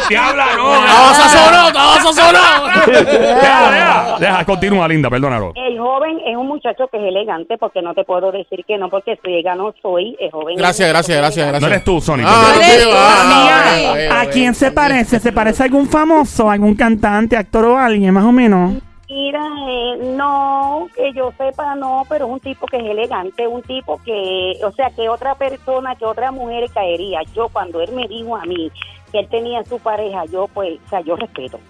¡Diabla, 0.08 0.46
no! 0.56 0.74
¡Estaba 0.74 1.14
sazonado, 1.14 1.68
estaba 1.68 2.00
sazonado! 2.02 2.66
Deja, 2.86 3.70
deja, 3.72 4.16
deja, 4.20 4.44
continúa, 4.44 4.86
linda, 4.88 5.08
perdónalo. 5.10 5.52
El 5.56 5.78
joven 5.78 6.18
es 6.26 6.36
un 6.36 6.46
muchacho 6.46 6.86
que 6.88 6.98
es 6.98 7.04
elegante, 7.04 7.56
porque 7.58 7.82
no 7.82 7.94
te 7.94 8.04
puedo 8.04 8.30
decir 8.30 8.64
que 8.66 8.76
no, 8.78 8.88
porque 8.90 9.18
ciega 9.24 9.54
no 9.54 9.74
soy, 9.82 10.16
el 10.20 10.30
joven. 10.30 10.56
Gracias, 10.56 10.86
es- 10.86 10.92
gracias, 10.92 11.18
gracias, 11.18 11.46
gracias. 11.48 11.60
No 11.62 11.66
eres 11.68 11.84
tú, 11.84 12.00
Sony. 12.00 12.22
Ah, 12.26 12.52
ah, 14.10 14.20
¿A 14.20 14.26
quién 14.26 14.54
se 14.54 14.70
parece? 14.70 15.18
¿Se 15.18 15.32
parece 15.32 15.62
a 15.62 15.66
algún 15.66 15.88
famoso, 15.88 16.50
algún 16.50 16.74
cantante, 16.74 17.36
actor 17.36 17.64
o 17.64 17.78
alguien, 17.78 18.12
más 18.12 18.24
o 18.24 18.32
menos? 18.32 18.74
Mira, 19.12 19.46
eh, 19.68 19.98
no, 20.16 20.88
que 20.96 21.12
yo 21.12 21.34
sepa, 21.36 21.74
no, 21.74 22.04
pero 22.08 22.24
es 22.24 22.32
un 22.32 22.40
tipo 22.40 22.66
que 22.66 22.78
es 22.78 22.84
elegante, 22.84 23.46
un 23.46 23.60
tipo 23.60 24.00
que, 24.02 24.54
o 24.64 24.72
sea, 24.72 24.88
que 24.88 25.06
otra 25.10 25.34
persona, 25.34 25.94
que 25.96 26.06
otra 26.06 26.32
mujer 26.32 26.70
caería. 26.72 27.20
Yo, 27.34 27.50
cuando 27.50 27.82
él 27.82 27.92
me 27.92 28.08
dijo 28.08 28.34
a 28.34 28.44
mí 28.46 28.72
que 29.10 29.18
él 29.18 29.28
tenía 29.28 29.62
su 29.64 29.78
pareja, 29.78 30.24
yo, 30.24 30.48
pues, 30.48 30.78
o 30.86 30.88
sea, 30.88 31.02
yo 31.02 31.16
respeto. 31.16 31.60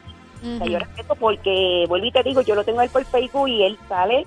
O 0.40 0.58
sea, 0.58 0.66
yo 0.66 0.78
respeto 0.78 1.16
porque, 1.16 1.84
vuelvo 1.88 2.06
y 2.06 2.12
te 2.12 2.22
digo, 2.22 2.42
yo 2.42 2.54
lo 2.54 2.62
tengo 2.62 2.78
a 2.78 2.84
él 2.84 2.90
por 2.90 3.04
Facebook 3.04 3.48
y 3.48 3.64
él 3.64 3.76
sale 3.88 4.24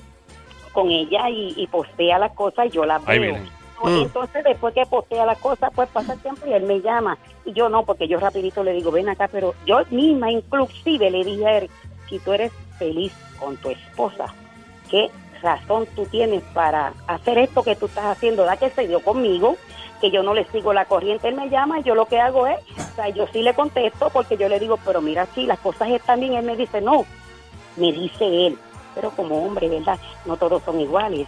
con 0.74 0.92
ella 0.92 1.30
y, 1.30 1.54
y 1.56 1.68
postea 1.68 2.20
las 2.20 2.34
cosas 2.34 2.66
y 2.66 2.72
yo 2.72 2.84
las 2.86 3.02
Ahí 3.08 3.20
veo. 3.20 3.32
viene. 3.32 3.50
Mm. 3.82 4.02
Entonces, 4.02 4.44
después 4.44 4.74
que 4.74 4.86
postea 4.86 5.26
las 5.26 5.38
cosas, 5.38 5.72
pues 5.74 5.88
pasa 5.88 6.14
el 6.14 6.20
tiempo 6.20 6.46
y 6.48 6.52
él 6.52 6.64
me 6.64 6.82
llama. 6.82 7.18
Y 7.46 7.54
yo 7.54 7.70
no, 7.70 7.86
porque 7.86 8.10
yo 8.10 8.20
rapidito 8.20 8.62
le 8.62 8.74
digo, 8.74 8.92
ven 8.92 9.08
acá, 9.08 9.30
pero 9.32 9.54
yo 9.66 9.80
misma 9.90 10.32
inclusive 10.32 11.10
le 11.10 11.24
dije 11.24 11.48
a 11.48 11.58
él, 11.60 11.70
si 12.10 12.20
tú 12.20 12.34
eres 12.34 12.52
feliz 12.78 13.14
con 13.40 13.58
tu 13.58 13.70
esposa, 13.70 14.26
¿qué 14.90 15.10
razón 15.42 15.86
tú 15.96 16.06
tienes 16.06 16.42
para 16.54 16.94
hacer 17.08 17.38
esto 17.38 17.64
que 17.64 17.76
tú 17.76 17.86
estás 17.88 18.06
haciendo? 18.06 18.46
Da 18.46 18.58
que 18.58 18.70
se 18.70 18.88
dio 18.88 19.02
conmigo, 19.02 19.58
que 20.02 20.12
yo 20.12 20.24
no 20.24 20.34
le 20.34 20.46
sigo 20.46 20.74
la 20.74 20.86
corriente, 20.86 21.28
él 21.28 21.36
me 21.36 21.50
llama 21.50 21.80
y 21.80 21.84
yo 21.84 21.96
lo 21.96 22.06
que 22.06 22.20
hago 22.20 22.48
es, 22.48 22.58
o 22.78 22.96
sea, 22.96 23.10
yo 23.10 23.28
sí 23.32 23.42
le 23.42 23.54
contesto 23.54 24.10
porque 24.12 24.38
yo 24.38 24.50
le 24.50 24.60
digo, 24.60 24.78
pero 24.86 25.02
mira, 25.02 25.28
si 25.34 25.46
las 25.46 25.60
cosas 25.60 25.90
están 25.90 26.20
bien, 26.20 26.34
él 26.34 26.46
me 26.46 26.56
dice, 26.56 26.82
no, 26.82 27.06
me 27.78 27.92
dice 27.92 28.48
él, 28.48 28.58
pero 28.94 29.12
como 29.12 29.46
hombre, 29.46 29.70
¿verdad? 29.70 30.00
No 30.26 30.38
todos 30.38 30.64
son 30.64 30.80
iguales. 30.80 31.28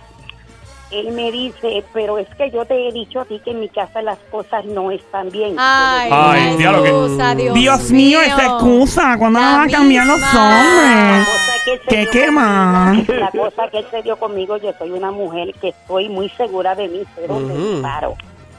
Él 0.89 1.11
me 1.11 1.31
dice, 1.31 1.83
pero 1.93 2.17
es 2.17 2.27
que 2.37 2.49
yo 2.49 2.63
te 2.65 2.87
he 2.87 2.91
dicho 2.93 3.19
a 3.19 3.25
ti 3.25 3.41
que 3.43 3.51
en 3.51 3.59
mi 3.59 3.67
casa 3.67 4.01
las 4.01 4.17
cosas 4.31 4.63
no 4.65 4.89
están 4.89 5.29
bien. 5.29 5.55
Ay, 5.57 6.09
que- 6.51 6.57
Dios, 6.57 7.53
Dios 7.53 7.91
mío, 7.91 8.21
esa 8.21 8.43
excusa. 8.45 9.17
¿Cuándo 9.17 9.39
La 9.39 9.45
van 9.57 9.69
a 9.69 9.71
cambiar 9.71 10.05
los 10.07 10.21
hombres? 10.33 11.27
cosa 11.27 11.53
que 11.65 11.73
él 11.73 11.79
se 11.83 11.89
¿Qué 11.89 12.01
dio 12.03 12.11
quema? 12.11 12.85
conmigo, 12.95 13.13
La 13.19 13.31
cosa 13.31 13.67
que 13.69 13.79
él 13.79 13.85
se 13.91 14.01
dio 14.01 14.15
conmigo, 14.17 14.57
yo 14.57 14.71
soy 14.79 14.91
una 14.91 15.11
mujer 15.11 15.53
que 15.59 15.69
estoy 15.69 16.07
muy 16.07 16.29
segura 16.29 16.73
de 16.75 16.87
mí, 16.87 16.99
dónde 17.27 17.53
Ujú. 17.53 17.81
paro. 17.81 18.15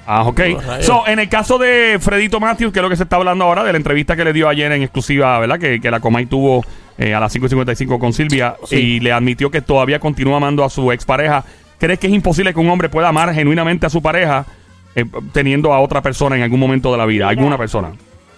Ah, 0.07 0.25
ok. 0.25 0.41
Oh. 0.57 0.83
So, 0.83 1.07
en 1.07 1.19
el 1.19 1.29
caso 1.29 1.59
de 1.59 1.99
Fredito 2.01 2.41
Matthews, 2.41 2.73
que 2.73 2.79
es 2.79 2.83
lo 2.83 2.89
que 2.89 2.97
se 2.97 3.03
está 3.05 3.17
hablando 3.17 3.45
ahora, 3.45 3.63
de 3.65 3.73
la 3.73 3.79
entrevista 3.79 4.17
que 4.17 4.25
le 4.25 4.33
dio 4.33 4.49
ayer 4.49 4.71
en 4.73 4.83
exclusiva, 4.83 5.39
¿verdad? 5.39 5.59
Que, 5.59 5.81
que 5.81 5.91
la 5.91 6.01
Comay 6.01 6.25
tuvo 6.27 6.65
eh, 6.99 7.15
a 7.15 7.21
las 7.21 7.35
5.55 7.35 7.99
con 7.99 8.13
Silvia 8.15 8.57
Sí. 8.65 8.77
y 8.77 9.01
le 9.01 9.13
admitió 9.13 9.51
que 9.51 9.61
todavía 9.63 9.99
continúa 9.99 10.39
amando 10.39 10.65
a 10.65 10.71
su 10.71 10.93
expareja. 10.93 11.45
¿Crees 11.79 11.99
que 11.99 12.09
es 12.09 12.13
imposible 12.13 12.53
que 12.53 12.61
un 12.61 12.69
hombre 12.71 12.89
pueda 12.89 13.09
amar 13.09 13.33
genuinamente 13.33 13.87
a 13.87 13.91
su 13.91 14.03
pareja 14.03 14.45
eh, 14.95 15.05
teniendo 15.33 15.73
a 15.73 15.81
otra 15.81 16.03
persona 16.03 16.37
en 16.37 16.43
algún 16.43 16.61
momento 16.61 16.91
de 16.91 16.99
la 16.99 17.07
vida? 17.07 17.29
Mira. 17.29 17.41
¿Alguna 17.41 17.59
persona? 17.59 17.93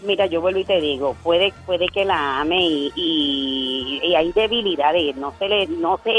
Mira, 0.07 0.27
yo 0.27 0.41
vuelvo 0.41 0.61
y 0.61 0.65
te 0.65 0.81
digo, 0.81 1.15
puede 1.23 1.53
puede 1.67 1.87
que 1.89 2.05
la 2.05 2.41
ame 2.41 2.59
y, 2.61 2.93
y, 2.95 4.01
y 4.03 4.15
hay 4.15 4.33
debilidades, 4.33 5.17
no 5.17 5.35
se 5.39 5.49
le, 5.49 5.67
no 5.67 6.01
se, 6.03 6.11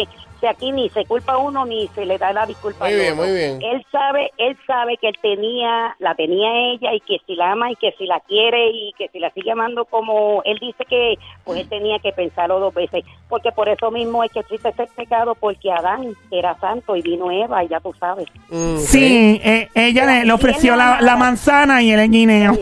aquí 0.47 0.71
ni 0.71 0.89
se 0.89 1.05
culpa 1.05 1.33
a 1.33 1.37
uno 1.37 1.65
ni 1.65 1.87
se 1.89 2.05
le 2.05 2.17
da 2.17 2.33
la 2.33 2.45
disculpa 2.45 2.85
Muy 2.85 2.93
al 2.93 2.99
bien, 2.99 3.13
otro. 3.13 3.25
muy 3.25 3.33
bien. 3.35 3.61
Él 3.61 3.85
sabe, 3.91 4.31
él 4.37 4.57
sabe 4.65 4.97
que 4.97 5.07
él 5.09 5.17
tenía, 5.21 5.95
la 5.99 6.15
tenía 6.15 6.49
ella 6.73 6.93
y 6.93 6.99
que 7.01 7.17
si 7.25 7.35
la 7.35 7.51
ama 7.51 7.71
y 7.71 7.75
que 7.75 7.93
si 7.97 8.05
la 8.05 8.19
quiere 8.21 8.69
y 8.71 8.93
que 8.97 9.07
si 9.09 9.19
la 9.19 9.29
sigue 9.31 9.51
amando 9.51 9.85
como 9.85 10.41
él 10.45 10.57
dice 10.59 10.85
que, 10.85 11.15
pues 11.43 11.59
él 11.59 11.69
tenía 11.69 11.99
que 11.99 12.11
pensarlo 12.11 12.59
dos 12.59 12.73
veces, 12.73 13.03
porque 13.29 13.51
por 13.51 13.69
eso 13.69 13.91
mismo 13.91 14.23
es 14.23 14.31
que 14.31 14.39
existe 14.39 14.69
ese 14.69 14.87
pecado, 14.95 15.35
porque 15.35 15.71
Adán 15.71 16.07
era 16.31 16.57
santo 16.59 16.95
y 16.95 17.01
vino 17.01 17.31
Eva 17.31 17.63
y 17.63 17.67
ya 17.67 17.79
tú 17.79 17.93
sabes. 17.99 18.27
Mm. 18.49 18.77
Sí, 18.77 19.39
eh, 19.43 19.69
ella 19.75 20.05
le, 20.05 20.25
le 20.25 20.33
ofreció 20.33 20.75
la, 20.75 21.01
la 21.01 21.15
manzana 21.15 21.81
y 21.81 21.91
el 21.91 22.09
guineo. 22.09 22.53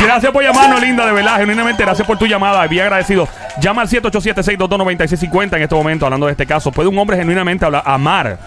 Gracias 0.00 0.32
por 0.32 0.42
llamarnos, 0.42 0.80
linda, 0.80 1.06
de 1.06 1.12
verdad. 1.12 1.38
Genuinamente, 1.38 1.82
gracias 1.82 2.06
por 2.06 2.18
tu 2.18 2.26
llamada. 2.26 2.66
Bien 2.66 2.84
agradecido. 2.84 3.26
Llama 3.60 3.82
al 3.82 3.88
787-622-9650 5.50 5.56
en 5.56 5.62
este 5.62 5.74
momento, 5.74 6.04
hablando 6.06 6.26
de 6.26 6.32
este 6.32 6.46
caso. 6.46 6.70
¿Puede 6.72 6.88
un 6.88 6.98
hombre 6.98 7.16
genuinamente 7.16 7.64
hablar- 7.64 7.82
amar 7.86 8.38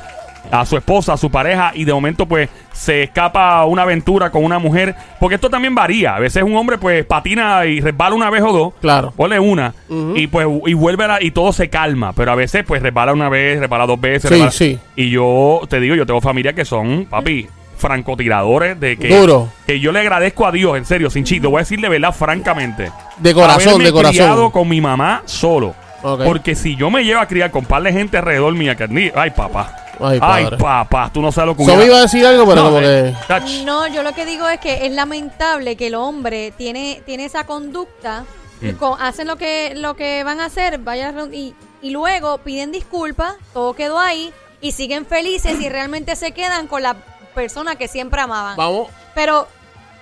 a 0.51 0.65
su 0.65 0.77
esposa, 0.77 1.13
a 1.13 1.17
su 1.17 1.29
pareja, 1.29 1.71
y 1.75 1.83
de 1.83 1.93
momento, 1.93 2.25
pues, 2.25 2.49
se 2.71 3.03
escapa 3.03 3.57
a 3.59 3.65
una 3.65 3.81
aventura 3.83 4.31
con 4.31 4.43
una 4.43 4.57
mujer? 4.57 4.95
Porque 5.19 5.35
esto 5.35 5.49
también 5.49 5.75
varía. 5.75 6.15
A 6.15 6.19
veces 6.19 6.43
un 6.43 6.55
hombre, 6.55 6.77
pues, 6.77 7.05
patina 7.05 7.65
y 7.65 7.81
resbala 7.81 8.15
una 8.15 8.29
vez 8.29 8.41
o 8.41 8.51
dos. 8.53 8.73
Claro. 8.81 9.11
Ponle 9.15 9.39
una. 9.39 9.73
Ujú. 9.89 10.13
Y 10.15 10.27
pues, 10.27 10.47
y 10.65 10.73
vuelve 10.73 11.03
a 11.03 11.07
la- 11.07 11.23
y 11.23 11.31
todo 11.31 11.51
se 11.53 11.69
calma. 11.69 12.13
Pero 12.13 12.31
a 12.31 12.35
veces, 12.35 12.63
pues, 12.65 12.81
resbala 12.81 13.13
una 13.13 13.29
vez, 13.29 13.59
resbala 13.59 13.85
dos 13.85 13.99
veces. 13.99 14.29
Sí, 14.29 14.35
resbala- 14.35 14.51
sí. 14.51 14.79
Y 14.95 15.09
yo 15.09 15.61
te 15.69 15.79
digo, 15.79 15.95
yo 15.95 16.05
tengo 16.05 16.21
familia 16.21 16.53
que 16.53 16.63
son, 16.65 17.05
papi, 17.09 17.47
francotiradores 17.77 18.77
de 18.79 18.97
que 18.97 19.07
Duro. 19.07 19.49
que 19.65 19.79
yo 19.79 19.91
le 19.93 19.99
agradezco 19.99 20.45
a 20.45 20.51
Dios, 20.51 20.77
en 20.77 20.83
serio, 20.85 21.09
sin 21.09 21.23
chiste. 21.23 21.47
Voy 21.47 21.57
a 21.57 21.59
decir 21.59 21.79
de 21.79 21.87
verdad, 21.89 22.13
francamente. 22.13 22.91
De 23.17 23.33
corazón, 23.33 23.67
haberme 23.69 23.85
de 23.85 23.91
corazón. 23.91 24.15
criado 24.15 24.49
con 24.51 24.67
mi 24.67 24.81
mamá 24.81 25.21
solo. 25.25 25.75
Porque 26.01 26.55
si 26.55 26.75
yo 26.75 26.89
me 26.89 27.03
llevo 27.03 27.21
a 27.21 27.27
criar 27.27 27.51
con 27.51 27.65
par 27.65 27.83
de 27.83 27.91
gente 27.91 28.17
alrededor 28.17 28.53
mía, 28.53 28.75
que 28.75 28.87
ni- 28.87 29.11
ay 29.15 29.31
papá, 29.31 29.75
Ay, 30.01 30.17
ay, 30.21 30.47
papá, 30.57 31.09
tú 31.13 31.21
no 31.21 31.29
sabes 31.31 31.47
lo 31.49 31.57
que 31.57 31.63
hubiera- 31.63 31.85
iba 31.85 31.97
a 31.97 32.01
decir 32.03 32.25
algo, 32.25 32.45
pero 32.47 32.63
No, 32.63 32.69
como 32.69 32.79
eh, 32.81 33.13
que... 33.27 33.63
No, 33.65 33.85
yo 33.87 34.01
lo 34.01 34.13
que 34.13 34.25
digo 34.25 34.47
es 34.47 34.59
que 34.61 34.85
es 34.85 34.93
lamentable 34.93 35.75
que 35.75 35.87
el 35.87 35.95
hombre 35.95 36.53
tiene, 36.57 37.01
tiene 37.05 37.25
esa 37.25 37.43
conducta, 37.45 38.23
Mm. 38.61 38.83
hacen 38.99 39.27
lo 39.27 39.35
que, 39.37 39.73
lo 39.75 39.95
que 39.95 40.23
van 40.23 40.39
a 40.41 40.45
hacer, 40.45 40.77
vaya 40.79 41.13
y, 41.33 41.53
y 41.81 41.89
luego 41.91 42.37
piden 42.39 42.71
disculpas, 42.71 43.33
todo 43.53 43.73
quedó 43.73 43.99
ahí, 43.99 44.31
y 44.61 44.71
siguen 44.73 45.05
felices 45.05 45.59
y 45.61 45.67
realmente 45.69 46.15
se 46.17 46.31
quedan 46.31 46.67
con 46.67 46.81
la 46.83 46.95
persona 47.35 47.75
que 47.75 47.87
siempre 47.87 48.19
amaban. 48.21 48.55
Vamos. 48.57 48.87
Pero 49.15 49.47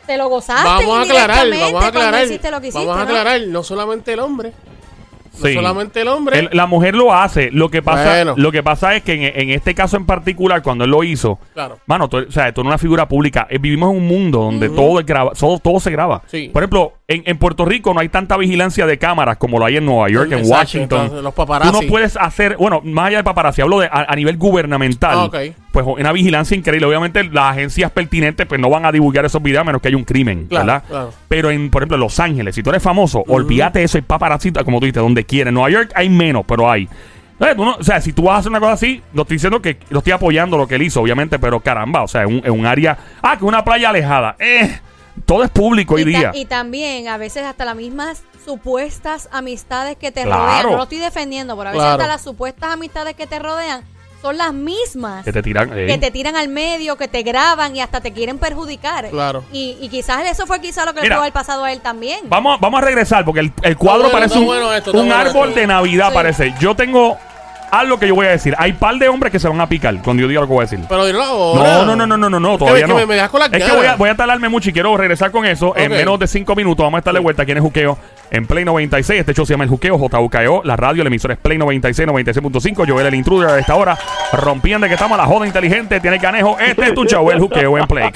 te 0.07 0.17
lo 0.17 0.27
gozaste. 0.29 0.63
Vamos 0.63 0.97
a 0.97 1.01
aclarar, 1.01 1.45
indirectamente 1.45 1.57
vamos 1.65 1.67
a 1.67 1.71
cuando 1.91 1.99
aclarar. 1.99 2.25
hiciste 2.25 2.51
lo 2.51 2.62
que 2.62 2.67
hiciste, 2.67 2.86
Vamos 2.88 3.01
a 3.01 3.05
¿no? 3.05 3.17
aclarar, 3.17 3.41
no 3.47 3.63
solamente 3.63 4.13
el 4.13 4.19
hombre. 4.19 4.53
Sí. 5.41 5.56
No 5.56 5.62
solamente 5.62 6.02
el 6.02 6.08
hombre. 6.08 6.39
El- 6.39 6.50
la 6.52 6.65
mujer 6.65 6.95
lo 6.95 7.13
hace. 7.13 7.50
Lo 7.52 7.69
que 7.69 7.82
pasa, 7.82 8.06
Bueno. 8.15 8.34
lo 8.38 8.52
que 8.52 8.63
pasa 8.63 8.95
es 8.95 9.04
que 9.04 9.13
en, 9.13 9.23
en 9.41 9.50
este 9.52 9.73
caso 9.76 9.97
en 9.97 10.06
particular, 10.06 10.62
cuando 10.62 10.84
él 10.86 10.91
lo 10.91 11.04
hizo, 11.04 11.39
Claro. 11.54 11.78
mano, 11.86 12.08
tú, 12.10 12.17
o 12.17 12.32
sea, 12.32 12.52
tú 12.54 12.62
eres 12.62 12.67
una 12.69 12.78
figura 12.78 13.08
pública. 13.08 13.47
Eh, 13.50 13.58
vivimos 13.60 13.91
en 13.91 13.97
un 14.02 14.08
mundo 14.08 14.39
donde 14.39 14.69
todo, 14.69 15.00
es 15.00 15.06
graba, 15.06 15.32
todo, 15.32 15.60
todo 15.60 15.80
se 15.80 15.91
graba. 15.91 16.21
Sí. 16.28 16.50
Por 16.52 16.63
ejemplo, 16.63 16.93
en, 17.10 17.24
en 17.26 17.38
Puerto 17.38 17.63
Rico 17.63 17.93
no 17.93 18.02
hay 18.02 18.10
tanta 18.10 18.36
vigilancia 18.36 18.86
de 18.86 18.98
cámaras 18.98 19.38
como 19.38 19.60
lo 19.60 19.65
hay 19.65 19.78
en 19.78 19.86
Nueva 19.86 20.10
York, 20.10 20.28
en 20.34 20.39
Exacto, 20.39 20.56
Washington. 20.56 21.02
entonces, 21.04 21.24
los 21.24 21.34
paparazzi. 21.34 21.72
Tú 21.72 21.82
no 21.82 21.88
puedes 21.88 22.17
hacer, 22.17 22.58
bueno, 22.58 22.82
más 22.84 23.08
allá 23.08 23.17
de 23.17 23.24
paparazzi, 23.24 23.62
hablo 23.62 23.80
de 23.80 23.86
a, 23.88 24.06
a 24.12 24.15
nivel 24.15 24.36
gubernamental. 24.38 25.17
Ah, 25.17 25.24
ok. 25.26 25.38
Pues 25.72 25.86
una 25.88 26.12
vigilancia 26.12 26.58
increíble. 26.58 26.86
Obviamente 26.86 27.24
las 27.24 27.52
agencias 27.54 27.91
pertinentes 27.91 28.46
pues 28.46 28.60
no 28.60 28.70
van 28.70 28.86
a 28.86 28.91
divulgar 28.91 29.24
esos 29.24 29.41
videos 29.41 29.62
a 29.62 29.63
menos 29.63 29.82
que 29.82 29.88
haya 29.88 29.96
un 29.98 30.04
crimen, 30.04 30.48
Claro, 30.48 30.65
¿verdad? 30.65 30.84
claro. 30.88 31.13
Pero 31.30 31.50
en, 31.50 31.70
por 31.70 31.82
ejemplo, 31.82 31.96
en 31.96 32.02
Los 32.02 32.20
Ángeles, 32.20 32.56
si 32.56 32.62
tú 32.62 32.72
eres 32.72 32.84
famoso, 32.84 33.24
olvídate 33.28 33.80
de 33.80 33.86
eso, 33.86 33.98
hay 33.98 34.02
paparazzi, 34.02 34.52
como 34.52 34.80
tú 34.82 34.86
dices, 34.88 35.02
donde 35.02 35.24
quieras. 35.24 35.50
En 35.50 35.54
Nueva 35.54 35.70
York 35.70 35.91
hay 35.96 36.10
menos, 36.10 36.43
pero 36.46 36.70
hay. 36.70 36.89
No- 37.39 37.76
o 37.80 37.84
sea, 37.84 38.02
si 38.02 38.12
tú 38.12 38.24
vas 38.24 38.36
a 38.36 38.39
hacer 38.39 38.50
una 38.50 38.60
cosa 38.60 38.74
así, 38.74 39.02
lo 39.13 39.22
estoy 39.22 39.36
diciendo 39.36 39.62
que 39.62 39.78
lo 39.91 40.00
estoy 40.00 40.12
apoyando 40.12 40.58
lo 40.58 40.67
que 40.67 40.76
él 40.76 40.82
hizo, 40.82 41.00
obviamente, 41.02 41.39
pero 41.39 41.60
caramba, 41.62 42.02
o 42.02 42.08
sea, 42.10 42.24
en 42.24 42.41
un, 42.43 42.50
un 42.50 42.65
área. 42.65 42.98
Ah, 43.22 43.38
que 43.38 43.46
una 43.46 43.63
playa 43.63 43.89
alejada. 43.91 44.36
Eh, 44.39 44.80
todo 45.25 45.43
es 45.43 45.49
público 45.49 45.95
hoy 45.95 46.01
y, 46.01 46.06
día. 46.06 46.32
y 46.34 46.45
también, 46.45 47.08
a 47.08 47.17
veces, 47.17 47.43
hasta 47.43 47.65
las 47.65 47.75
mismas 47.75 48.23
supuestas 48.45 49.30
amistades 49.32 49.97
que 49.97 50.12
te 50.12 50.23
Claro. 50.23 50.43
rodean. 50.45 50.63
No 50.71 50.77
lo 50.77 50.84
estoy 50.84 50.97
defendiendo, 50.99 51.56
pero 51.58 51.69
a 51.69 51.71
veces 51.73 51.84
Claro. 51.84 52.01
hasta 52.01 52.08
las 52.13 52.21
supuestas 52.21 52.71
amistades 52.71 53.15
que 53.15 53.27
te 53.27 53.39
rodean 53.39 53.84
son 54.21 54.36
las 54.38 54.51
mismas 54.51 55.23
Que 55.23 55.32
te 55.32 55.43
tiran. 55.43 55.69
eh. 55.77 55.86
que 55.86 55.97
te 55.99 56.10
tiran 56.12 56.36
al 56.36 56.47
medio, 56.47 56.95
que 56.97 57.08
te 57.08 57.21
graban 57.23 57.75
y 57.75 57.82
hasta 57.82 58.01
te 58.01 58.12
quieren 58.13 58.39
perjudicar. 58.39 59.10
Claro. 59.10 59.43
Y, 59.51 59.77
y 59.80 59.89
quizás 59.89 60.25
eso 60.30 60.47
fue 60.47 60.60
quizás 60.60 60.86
lo 60.86 60.93
que 60.93 61.01
le 61.01 61.08
pudo 61.10 61.19
haber 61.19 61.34
pasado 61.34 61.63
a 61.63 61.71
él 61.71 61.82
también. 61.82 62.21
Vamos, 62.23 62.60
vamos 62.60 62.82
a 62.82 62.86
regresar 62.86 63.23
porque 63.25 63.41
el, 63.41 63.53
el 63.62 63.77
cuadro 63.77 64.03
bueno, 64.10 64.17
parece 64.17 64.39
un, 64.39 64.45
bueno 64.45 64.73
esto, 64.73 64.89
está 64.91 65.01
un 65.01 65.08
bueno 65.10 65.21
árbol 65.30 65.49
esto. 65.49 65.60
de 65.60 65.67
Navidad, 65.67 66.08
Sí. 66.10 66.13
parece. 66.15 66.53
Yo 66.60 66.75
tengo 66.75 67.17
algo 67.71 67.99
que 67.99 68.08
yo 68.08 68.15
voy 68.15 68.27
a 68.27 68.30
decir. 68.32 68.56
Hay 68.58 68.73
par 68.73 68.95
de 68.95 69.08
hombres 69.10 69.32
que 69.32 69.39
se 69.39 69.47
van 69.47 69.60
a 69.62 69.67
picar 69.69 69.95
cuando 70.01 70.21
yo 70.21 70.27
diga 70.27 70.41
lo 70.41 70.47
que 70.47 70.53
voy 70.53 70.62
a 70.63 70.65
decir. 70.65 70.80
Pero 70.88 71.06
dilo 71.06 71.21
ahora. 71.23 71.86
No, 71.86 71.86
no, 71.86 71.95
no, 72.08 72.17
no, 72.17 72.30
no, 72.30 72.39
no, 72.39 72.58
todavía 72.58 72.80
es 72.82 72.86
que 72.86 72.93
no. 72.93 72.95
me- 72.99 73.06
me 73.06 73.15
dejas 73.15 73.30
con 73.30 73.39
las 73.39 73.51
es 73.53 73.63
que 73.63 73.71
voy 73.75 73.86
a, 73.86 73.95
voy 73.95 74.10
a 74.10 74.15
tardarme 74.15 74.49
mucho 74.49 74.69
y 74.69 74.73
quiero 74.73 74.95
regresar 74.97 75.32
con 75.32 75.45
eso 75.45 75.73
en 75.75 75.91
menos 75.91 76.19
de 76.19 76.27
cinco 76.27 76.56
minutos. 76.56 76.84
Vamos 76.84 76.97
a 76.97 76.99
estarle 76.99 77.19
vuelta 77.19 77.43
aquí 77.43 77.51
en 77.51 77.58
el 77.58 77.63
Juqueo 77.63 77.97
en 78.32 78.45
Play 78.45 78.65
96. 78.65 79.19
Este 79.19 79.34
show 79.34 79.45
se 79.45 79.53
llama 79.53 79.63
El 79.63 79.69
Juqueo, 79.69 79.97
JUKEO. 79.97 80.62
La 80.63 80.75
radio, 80.75 81.01
el 81.01 81.08
emisor 81.08 81.32
es 81.32 81.38
Play 81.38 81.58
96, 81.58 82.08
96.5. 82.08 82.86
Joel, 82.89 83.08
el 83.08 83.15
intruder 83.15 83.49
a 83.49 83.60
esta 83.60 83.75
hora. 83.75 83.97
Rompiendo 84.34 84.88
que 84.88 84.93
estamos 84.93 85.17
a 85.17 85.21
la 85.21 85.27
joda 85.27 85.47
inteligente. 85.47 85.99
Tiene 85.99 86.19
canejo. 86.19 86.58
Este 86.60 86.86
es 86.88 86.93
tu 86.93 87.06
show, 87.06 87.30
El 87.32 87.39
Juqueo 87.39 87.77
en 87.77 87.88
Play. 87.88 88.12